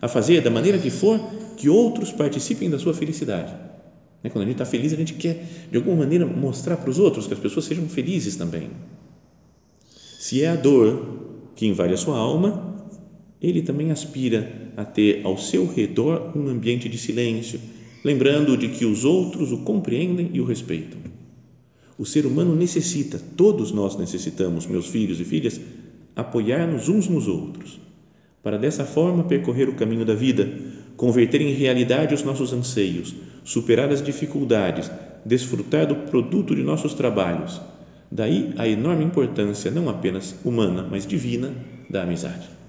a 0.00 0.08
fazer 0.08 0.42
da 0.42 0.50
maneira 0.50 0.78
que 0.78 0.90
for 0.90 1.18
que 1.56 1.68
outros 1.68 2.12
participem 2.12 2.68
da 2.68 2.78
sua 2.78 2.92
felicidade. 2.92 3.52
Né, 4.22 4.28
quando 4.28 4.44
a 4.44 4.46
gente 4.46 4.56
está 4.56 4.66
feliz, 4.66 4.92
a 4.92 4.96
gente 4.96 5.14
quer, 5.14 5.42
de 5.70 5.76
alguma 5.78 5.96
maneira, 5.96 6.26
mostrar 6.26 6.76
para 6.76 6.90
os 6.90 6.98
outros 6.98 7.26
que 7.26 7.32
as 7.32 7.40
pessoas 7.40 7.64
sejam 7.64 7.88
felizes 7.88 8.36
também. 8.36 8.70
Se 10.18 10.42
é 10.42 10.48
a 10.48 10.56
dor 10.56 11.18
que 11.56 11.66
invade 11.66 11.94
a 11.94 11.96
sua 11.96 12.18
alma, 12.18 12.79
ele 13.42 13.62
também 13.62 13.90
aspira 13.90 14.70
a 14.76 14.84
ter 14.84 15.22
ao 15.24 15.38
seu 15.38 15.66
redor 15.66 16.36
um 16.36 16.48
ambiente 16.48 16.88
de 16.88 16.98
silêncio, 16.98 17.60
lembrando 18.04 18.56
de 18.56 18.68
que 18.68 18.84
os 18.84 19.04
outros 19.04 19.50
o 19.52 19.58
compreendem 19.58 20.30
e 20.34 20.40
o 20.40 20.44
respeitam. 20.44 20.98
O 21.98 22.04
ser 22.04 22.26
humano 22.26 22.54
necessita, 22.54 23.20
todos 23.36 23.72
nós 23.72 23.96
necessitamos, 23.96 24.66
meus 24.66 24.86
filhos 24.86 25.20
e 25.20 25.24
filhas, 25.24 25.60
apoiar-nos 26.14 26.88
uns 26.88 27.08
nos 27.08 27.28
outros, 27.28 27.78
para 28.42 28.58
dessa 28.58 28.84
forma 28.84 29.24
percorrer 29.24 29.68
o 29.68 29.74
caminho 29.74 30.04
da 30.04 30.14
vida, 30.14 30.50
converter 30.96 31.40
em 31.40 31.52
realidade 31.52 32.14
os 32.14 32.22
nossos 32.22 32.52
anseios, 32.52 33.14
superar 33.44 33.90
as 33.90 34.02
dificuldades, 34.02 34.90
desfrutar 35.24 35.86
do 35.86 35.94
produto 35.94 36.54
de 36.54 36.62
nossos 36.62 36.94
trabalhos. 36.94 37.60
Daí 38.10 38.52
a 38.56 38.66
enorme 38.66 39.04
importância, 39.04 39.70
não 39.70 39.88
apenas 39.88 40.34
humana, 40.44 40.86
mas 40.90 41.06
divina, 41.06 41.54
da 41.88 42.02
amizade. 42.02 42.59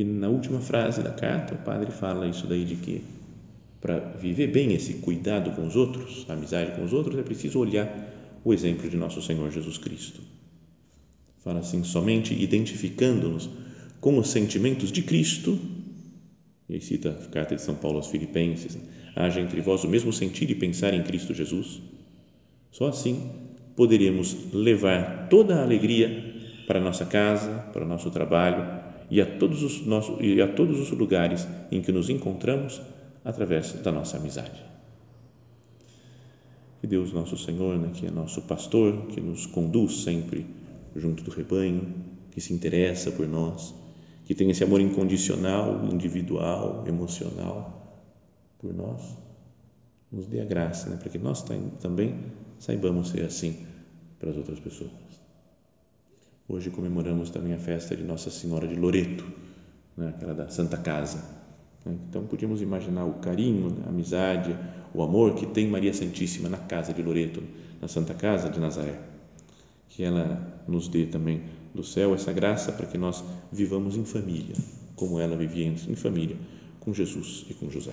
E 0.00 0.04
na 0.04 0.30
última 0.30 0.62
frase 0.62 1.02
da 1.02 1.10
carta, 1.10 1.52
o 1.52 1.58
padre 1.58 1.92
fala 1.92 2.26
isso 2.26 2.46
daí 2.46 2.64
de 2.64 2.76
que 2.76 3.04
para 3.82 3.98
viver 3.98 4.46
bem 4.46 4.72
esse 4.72 4.94
cuidado 4.94 5.50
com 5.50 5.66
os 5.66 5.76
outros, 5.76 6.24
a 6.26 6.32
amizade 6.32 6.74
com 6.74 6.82
os 6.82 6.94
outros, 6.94 7.18
é 7.18 7.22
preciso 7.22 7.58
olhar 7.58 7.86
o 8.42 8.54
exemplo 8.54 8.88
de 8.88 8.96
nosso 8.96 9.20
Senhor 9.20 9.50
Jesus 9.50 9.76
Cristo. 9.76 10.22
Fala 11.44 11.58
assim, 11.60 11.84
somente 11.84 12.32
identificando-nos 12.32 13.50
com 14.00 14.16
os 14.16 14.30
sentimentos 14.30 14.90
de 14.90 15.02
Cristo, 15.02 15.58
e 16.66 16.76
aí 16.76 16.80
cita 16.80 17.10
a 17.10 17.28
carta 17.28 17.54
de 17.54 17.60
São 17.60 17.74
Paulo 17.74 17.98
aos 17.98 18.06
Filipenses, 18.06 18.78
haja 19.14 19.38
entre 19.38 19.60
vós 19.60 19.84
o 19.84 19.88
mesmo 19.88 20.14
sentir 20.14 20.50
e 20.50 20.54
pensar 20.54 20.94
em 20.94 21.02
Cristo 21.02 21.34
Jesus. 21.34 21.78
Só 22.70 22.88
assim 22.88 23.32
poderemos 23.76 24.34
levar 24.54 25.28
toda 25.28 25.56
a 25.56 25.62
alegria 25.62 26.62
para 26.66 26.78
a 26.78 26.82
nossa 26.82 27.04
casa, 27.04 27.66
para 27.70 27.84
o 27.84 27.88
nosso 27.88 28.10
trabalho 28.10 28.88
e 29.10 29.20
a 29.20 29.38
todos 29.38 29.62
os 29.62 29.84
nossos 29.84 30.18
e 30.20 30.40
a 30.40 30.48
todos 30.48 30.78
os 30.78 30.90
lugares 30.90 31.46
em 31.70 31.82
que 31.82 31.90
nos 31.90 32.08
encontramos 32.08 32.80
através 33.24 33.72
da 33.72 33.90
nossa 33.90 34.16
amizade. 34.16 34.62
Que 36.80 36.86
Deus 36.86 37.12
nosso 37.12 37.36
Senhor, 37.36 37.78
né, 37.78 37.90
que 37.92 38.06
é 38.06 38.10
nosso 38.10 38.42
pastor, 38.42 39.06
que 39.08 39.20
nos 39.20 39.44
conduz 39.46 40.02
sempre 40.02 40.46
junto 40.96 41.22
do 41.22 41.30
rebanho, 41.30 41.94
que 42.30 42.40
se 42.40 42.54
interessa 42.54 43.10
por 43.10 43.28
nós, 43.28 43.74
que 44.24 44.34
tem 44.34 44.50
esse 44.50 44.64
amor 44.64 44.80
incondicional, 44.80 45.84
individual, 45.92 46.84
emocional 46.86 47.98
por 48.58 48.72
nós, 48.72 49.02
nos 50.10 50.26
dê 50.26 50.40
a 50.40 50.44
graça, 50.44 50.88
né, 50.88 50.96
para 50.96 51.10
que 51.10 51.18
nós 51.18 51.44
também 51.80 52.18
saibamos 52.58 53.10
ser 53.10 53.24
assim 53.24 53.66
para 54.18 54.30
as 54.30 54.36
outras 54.36 54.58
pessoas. 54.58 55.19
Hoje 56.52 56.68
comemoramos 56.70 57.30
também 57.30 57.54
a 57.54 57.58
festa 57.58 57.96
de 57.96 58.02
Nossa 58.02 58.28
Senhora 58.28 58.66
de 58.66 58.74
Loreto, 58.74 59.24
né, 59.96 60.12
aquela 60.14 60.34
da 60.34 60.48
Santa 60.48 60.76
Casa. 60.76 61.24
Né. 61.86 61.96
Então 62.08 62.26
podíamos 62.26 62.60
imaginar 62.60 63.04
o 63.04 63.14
carinho, 63.14 63.78
a 63.86 63.88
amizade, 63.88 64.54
o 64.92 65.02
amor 65.02 65.34
que 65.34 65.46
tem 65.46 65.68
Maria 65.68 65.94
Santíssima 65.94 66.48
na 66.48 66.58
casa 66.58 66.92
de 66.92 67.02
Loreto, 67.02 67.42
na 67.80 67.86
Santa 67.86 68.12
Casa 68.14 68.50
de 68.50 68.58
Nazaré 68.58 68.98
que 69.90 70.04
ela 70.04 70.62
nos 70.66 70.88
dê 70.88 71.04
também 71.04 71.42
do 71.74 71.84
céu 71.84 72.14
essa 72.14 72.32
graça 72.32 72.72
para 72.72 72.86
que 72.86 72.96
nós 72.96 73.22
vivamos 73.52 73.96
em 73.96 74.04
família, 74.04 74.54
como 74.96 75.20
ela 75.20 75.36
vivia 75.36 75.66
em 75.66 75.96
família 75.96 76.36
com 76.78 76.94
Jesus 76.94 77.44
e 77.50 77.54
com 77.54 77.70
José. 77.70 77.92